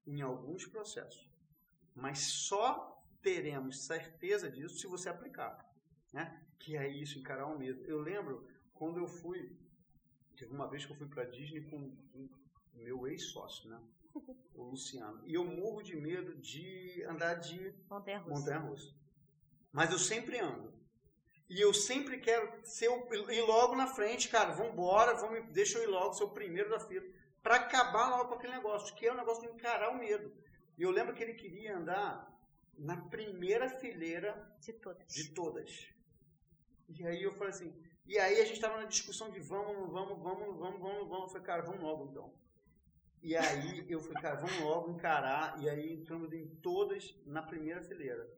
[0.05, 1.31] em alguns processos.
[1.95, 5.65] Mas só teremos certeza disso se você aplicar.
[6.13, 6.44] Né?
[6.65, 7.85] Que é isso, encarar o medo.
[7.85, 9.55] Eu lembro quando eu fui,
[10.35, 11.77] teve uma vez que eu fui para Disney com
[12.15, 12.31] o
[12.73, 13.79] meu ex-sócio, né?
[14.55, 15.21] o Luciano.
[15.27, 17.75] E eu morro de medo de andar de
[18.31, 18.95] montanha-russa.
[19.71, 20.73] Mas eu sempre ando.
[21.51, 24.55] E eu sempre quero ser o, ir logo na frente, cara.
[24.55, 27.05] Vambora, vamos, deixa eu ir logo, ser o primeiro da fila.
[27.43, 30.33] Para acabar logo com aquele negócio, que é o negócio de encarar o medo.
[30.79, 32.35] E eu lembro que ele queria andar
[32.79, 35.13] na primeira fileira de todas.
[35.13, 35.94] De todas.
[36.89, 37.75] E aí eu falei assim,
[38.07, 41.23] e aí a gente estava na discussão de vamos, vamos, vamos, vamos, vamos, vamos.
[41.23, 42.33] Eu falei, cara, vamos logo então.
[43.23, 45.59] E aí eu falei, cara, vamos logo encarar.
[45.63, 48.29] E aí entramos em todas na primeira fileira.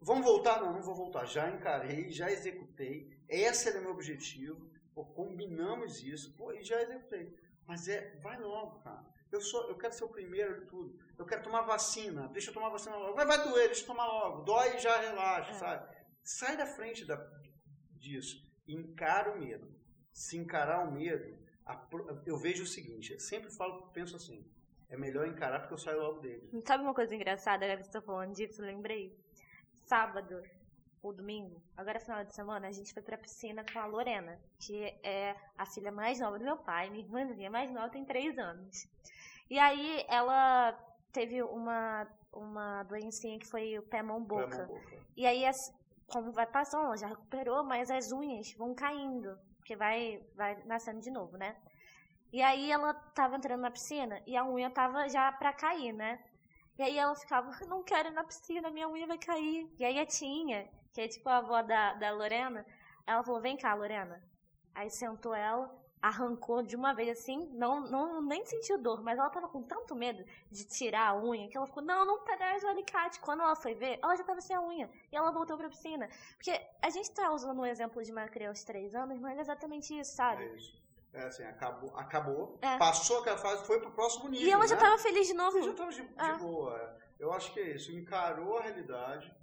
[0.00, 0.60] Vamos voltar?
[0.60, 1.26] Não, não vou voltar.
[1.26, 3.10] Já encarei, já executei.
[3.28, 4.70] Esse era meu objetivo.
[4.94, 7.36] Pô, combinamos isso pô, e já executei.
[7.66, 9.04] Mas é, vai logo, cara.
[9.30, 10.98] Eu, sou, eu quero ser o primeiro de tudo.
[11.18, 12.28] Eu quero tomar vacina.
[12.28, 13.14] Deixa eu tomar vacina logo.
[13.14, 14.42] Vai, vai doer, deixa eu tomar logo.
[14.42, 15.54] Dói e já relaxa, é.
[15.54, 15.96] sabe?
[16.22, 17.16] Sai da frente da,
[17.98, 18.42] disso.
[18.66, 19.68] Encara o medo.
[20.12, 21.36] Se encarar o medo,
[22.26, 24.44] eu vejo o seguinte, eu sempre falo, penso assim,
[24.88, 26.48] é melhor encarar porque eu saio logo dele.
[26.66, 29.16] Sabe uma coisa engraçada, agora que você tá falando disso, lembrei?
[29.86, 30.42] Sábado,
[31.02, 34.82] ou domingo, agora final de semana, a gente foi pra piscina com a Lorena, que
[35.02, 38.88] é a filha mais nova do meu pai, minha irmãzinha mais nova tem três anos.
[39.48, 40.72] E aí ela
[41.12, 44.68] teve uma, uma doencinha que foi o pé mão boca.
[45.16, 45.44] E aí,
[46.08, 51.10] como vai passando, já recuperou, mas as unhas vão caindo, porque vai, vai nascendo de
[51.10, 51.56] novo, né?
[52.32, 56.22] E aí ela tava entrando na piscina e a unha tava já pra cair, né?
[56.78, 59.66] E aí ela ficava, não quero ir na piscina, minha unha vai cair.
[59.78, 62.64] E aí a Tinha, que é tipo a avó da, da Lorena,
[63.06, 64.22] ela falou, vem cá, Lorena.
[64.74, 65.68] Aí sentou ela,
[66.00, 69.94] arrancou de uma vez assim, não, não nem sentiu dor, mas ela tava com tanto
[69.94, 73.20] medo de tirar a unha que ela ficou, não, não traz o alicate.
[73.20, 76.08] Quando ela foi ver, ela já tava sem a unha e ela voltou pra piscina.
[76.36, 79.40] Porque a gente tá usando o exemplo de uma criança de 3 anos, mas é
[79.40, 80.44] exatamente isso, sabe?
[80.44, 80.78] É isso.
[81.12, 82.76] É assim, acabou, acabou é.
[82.76, 84.46] passou aquela fase, foi pro próximo nível.
[84.46, 84.68] E ela né?
[84.68, 85.58] já tava feliz de novo.
[85.58, 86.36] E já tava de, de ah.
[86.36, 86.76] boa.
[86.76, 87.08] É.
[87.18, 89.34] Eu acho que é isso, encarou a realidade.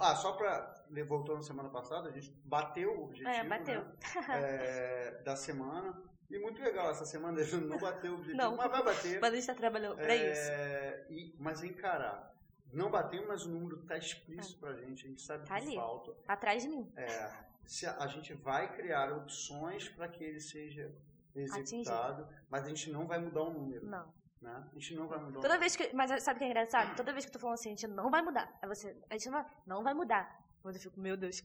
[0.00, 3.82] Ah, só para voltando na semana passada, a gente bateu o objetivo é, bateu.
[3.82, 3.94] Né?
[4.30, 6.02] é, da semana.
[6.30, 9.20] E muito legal, essa semana ele não bateu o objetivo, não, mas vai bater.
[9.20, 11.12] Mas a gente está trabalhando para é, isso.
[11.12, 12.34] E, mas encarar.
[12.72, 15.66] Não bateu, mas o número está explícito para a gente, a gente sabe tá que
[15.66, 16.16] ali, falta.
[16.26, 16.90] Atrás de mim.
[16.96, 17.30] É,
[17.64, 20.92] se a, a gente vai criar opções para que ele seja
[21.34, 22.44] executado, Atingido.
[22.50, 23.86] mas a gente não vai mudar o número.
[23.86, 24.12] Não.
[24.40, 24.68] Né?
[24.70, 25.40] A gente não vai mudar.
[25.40, 26.96] Toda vez que, mas sabe o que é engraçado?
[26.96, 28.58] Toda vez que tu fala assim, a gente não vai mudar.
[28.60, 30.44] Aí você, a gente não vai, não vai mudar.
[30.62, 31.42] Mas eu fico, meu Deus,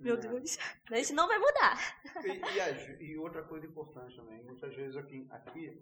[0.00, 0.58] meu Deus,
[0.90, 1.78] a gente não vai mudar.
[2.24, 5.80] E, e, e, outra coisa importante também, muitas vezes aqui, aqui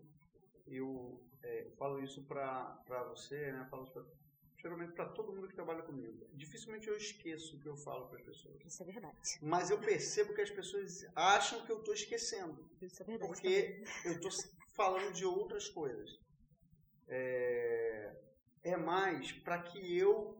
[0.67, 3.67] eu é, falo isso para você, né?
[3.71, 4.03] Falo pra,
[4.59, 6.25] geralmente para todo mundo que trabalha comigo.
[6.35, 8.63] Dificilmente eu esqueço o que eu falo para as pessoas.
[8.65, 9.39] Isso é verdade.
[9.43, 12.69] Mas eu percebo que as pessoas acham que eu estou esquecendo.
[12.81, 13.33] Isso é verdade.
[13.33, 14.31] Porque eu estou
[14.75, 16.21] falando de outras coisas.
[17.09, 18.17] É,
[18.63, 20.39] é mais para que eu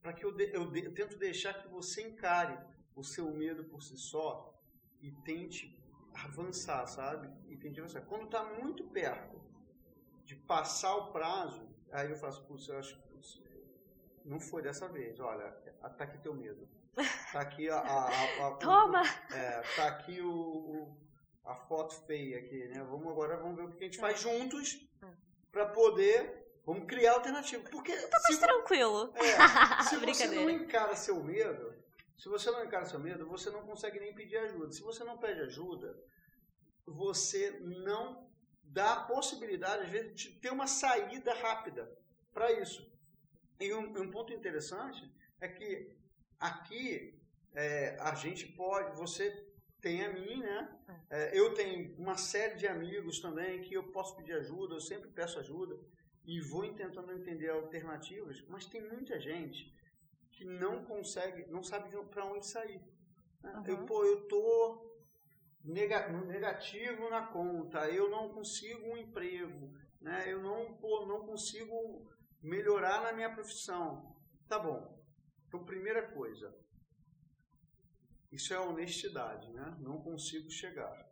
[0.00, 2.58] para que eu, de, eu, de, eu tento deixar que você encare
[2.96, 4.60] o seu medo por si só
[5.00, 5.80] e tente
[6.12, 7.30] avançar, sabe?
[7.48, 8.02] E tente avançar.
[8.02, 9.40] Quando está muito perto
[10.24, 13.12] de passar o prazo, aí eu faço, putz, eu acho que
[14.24, 15.18] não foi dessa vez.
[15.20, 15.50] Olha,
[15.96, 16.68] tá aqui teu medo.
[17.32, 17.78] Tá aqui a.
[17.78, 19.02] a, a, a Toma!
[19.02, 20.96] O, é, tá aqui o, o,
[21.44, 22.82] a foto feia aqui, né?
[22.84, 25.12] Vamos agora vamos ver o que a gente faz juntos hum.
[25.50, 27.68] para poder Vamos criar alternativa.
[27.70, 29.12] Porque tá mais tranquilo.
[29.16, 31.74] É, se você não encara seu medo,
[32.16, 34.72] se você não encara seu medo, você não consegue nem pedir ajuda.
[34.72, 35.98] Se você não pede ajuda,
[36.86, 38.30] você não
[38.62, 41.92] dá a possibilidade, às vezes, de ter uma saída rápida
[42.32, 42.90] para isso.
[43.58, 45.92] E um, um, ponto interessante é que
[46.38, 47.20] aqui
[47.54, 49.51] é, a gente pode, você
[49.82, 50.78] tem a mim, né?
[51.10, 55.10] É, eu tenho uma série de amigos também que eu posso pedir ajuda, eu sempre
[55.10, 55.78] peço ajuda
[56.24, 59.74] e vou tentando entender alternativas, mas tem muita gente
[60.30, 62.80] que não consegue, não sabe para onde sair.
[63.42, 63.64] Uhum.
[63.66, 64.92] Eu, pô, eu tô
[65.64, 70.24] negativo na conta, eu não consigo um emprego, né?
[70.32, 72.08] eu não, pô, não consigo
[72.40, 74.16] melhorar na minha profissão.
[74.48, 75.02] Tá bom.
[75.48, 76.56] Então, primeira coisa,
[78.32, 79.76] isso é honestidade, né?
[79.78, 81.06] Não consigo chegar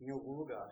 [0.00, 0.70] em algum lugar.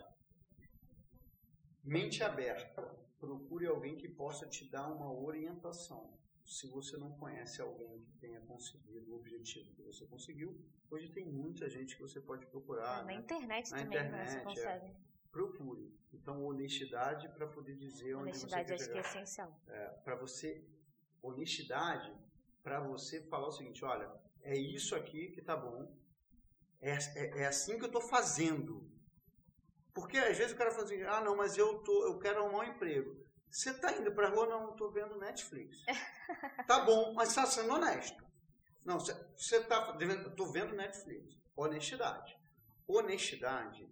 [1.83, 2.83] Mente aberta
[3.19, 6.17] procure alguém que possa te dar uma orientação.
[6.45, 10.57] Se você não conhece alguém que tenha conseguido o objetivo que você conseguiu,
[10.89, 13.01] hoje tem muita gente que você pode procurar.
[13.01, 13.15] É, na né?
[13.15, 14.87] internet na também internet, você consegue.
[14.87, 14.97] É,
[15.33, 15.93] procure.
[16.13, 19.61] Então, honestidade para poder dizer honestidade onde você quer acho que é essencial.
[19.67, 20.65] É, para você,
[21.21, 22.17] honestidade
[22.63, 24.11] para você falar o seguinte, olha,
[24.43, 25.93] é isso aqui que tá bom,
[26.81, 28.89] é, é, é assim que eu estou fazendo.
[29.93, 32.61] Porque às vezes o cara fala assim, ah, não, mas eu, tô, eu quero arrumar
[32.61, 33.27] um emprego.
[33.51, 34.47] Você está indo para a rua?
[34.47, 35.79] Não, estou vendo Netflix.
[36.67, 38.25] tá bom, mas está sendo honesto.
[38.85, 41.37] Não, você está estou vendo Netflix.
[41.57, 42.39] Honestidade.
[42.87, 43.89] Honestidade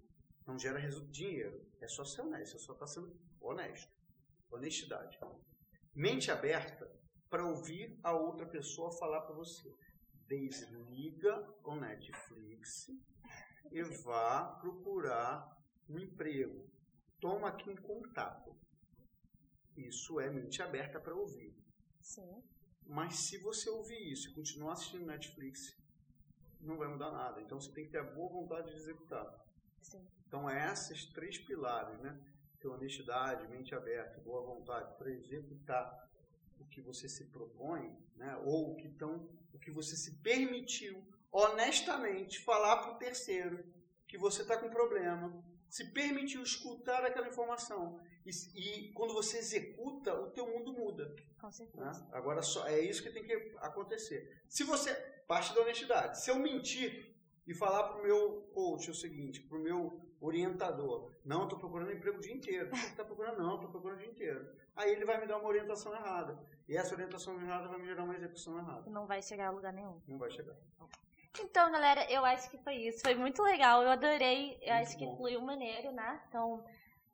[0.46, 0.78] não gera
[1.10, 1.66] dinheiro.
[1.80, 3.90] É só ser honesto, você só está sendo honesto.
[4.50, 5.18] Honestidade.
[5.94, 6.90] Mente aberta
[7.28, 9.68] para ouvir a outra pessoa falar para você.
[10.26, 12.90] Desliga o Netflix
[13.70, 15.56] e vá procurar
[15.88, 16.68] um emprego,
[17.20, 18.54] toma aqui um contato.
[19.76, 21.54] Isso é mente aberta para ouvir.
[22.00, 22.42] Sim.
[22.86, 25.76] Mas se você ouvir isso e continuar assistindo Netflix,
[26.60, 27.40] não vai mudar nada.
[27.40, 29.44] Então você tem que ter a boa vontade de executar.
[29.82, 30.06] Sim.
[30.26, 32.18] Então é esses três pilares, né?
[32.58, 36.08] ter honestidade, mente aberta, boa vontade para executar
[36.58, 38.36] o que você se propõe, né?
[38.44, 43.64] ou o que, tão, o que você se permitiu honestamente falar para o terceiro
[44.06, 48.00] que você está com problema, se permitiu escutar aquela informação.
[48.24, 51.14] E, e, quando você executa, o teu mundo muda.
[51.38, 51.84] Com certeza.
[51.84, 52.08] Né?
[52.12, 54.42] Agora, só, é isso que tem que acontecer.
[54.48, 54.94] Se você,
[55.26, 57.14] parte da honestidade, se eu mentir
[57.46, 61.92] e falar para o meu coach o seguinte, para o meu orientador, não, estou procurando
[61.92, 62.70] emprego o dia inteiro.
[62.70, 63.38] Você está procurando?
[63.38, 64.48] Não, estou procurando o dia inteiro.
[64.74, 66.38] Aí ele vai me dar uma orientação errada.
[66.68, 68.90] E essa orientação errada vai me gerar uma execução errada.
[68.90, 70.00] Não vai chegar a lugar nenhum.
[70.06, 70.54] Não vai chegar.
[71.38, 73.00] Então, galera, eu acho que foi isso.
[73.00, 73.82] Foi muito legal.
[73.82, 74.58] Eu adorei.
[74.62, 75.16] Eu Muito acho que bom.
[75.16, 76.22] fluiu maneiro, né?
[76.28, 76.64] Então,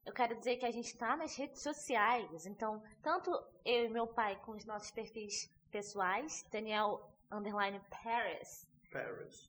[0.06, 2.46] eu quero dizer que a gente está nas redes sociais.
[2.46, 3.30] Então, tanto
[3.64, 7.00] eu e meu pai com os nossos perfis pessoais, Daniel
[7.30, 8.68] Underline Paris.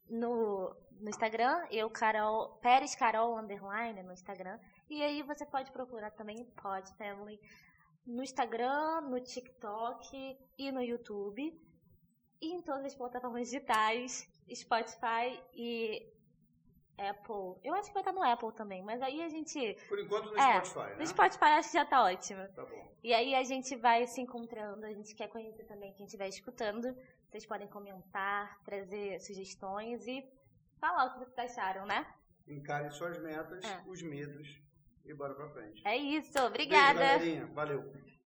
[0.10, 4.60] No, no Instagram, eu, Carol, Pérez Carol Underline no Instagram.
[4.89, 7.39] E aí você pode procurar também Pod Family
[8.06, 11.54] no Instagram, no TikTok e no YouTube.
[12.41, 16.12] E em todas as plataformas digitais, Spotify e
[16.98, 17.60] Apple.
[17.64, 19.78] Eu acho que vai estar no Apple também, mas aí a gente.
[19.88, 20.96] Por enquanto no É, Spotify, né?
[21.00, 22.48] No Spotify acho que já tá ótimo.
[22.50, 22.94] Tá bom.
[23.04, 26.96] E aí a gente vai se encontrando, a gente quer conhecer também quem estiver escutando.
[27.34, 30.24] Vocês podem comentar, trazer sugestões e
[30.80, 32.06] falar o que vocês acharam, né?
[32.48, 33.82] Encare suas metas, É.
[33.88, 34.62] os medos
[35.04, 35.82] e bora pra frente.
[35.84, 37.00] É isso, Beijo, obrigada.
[37.00, 37.48] galerinha.
[37.48, 37.92] Valeu.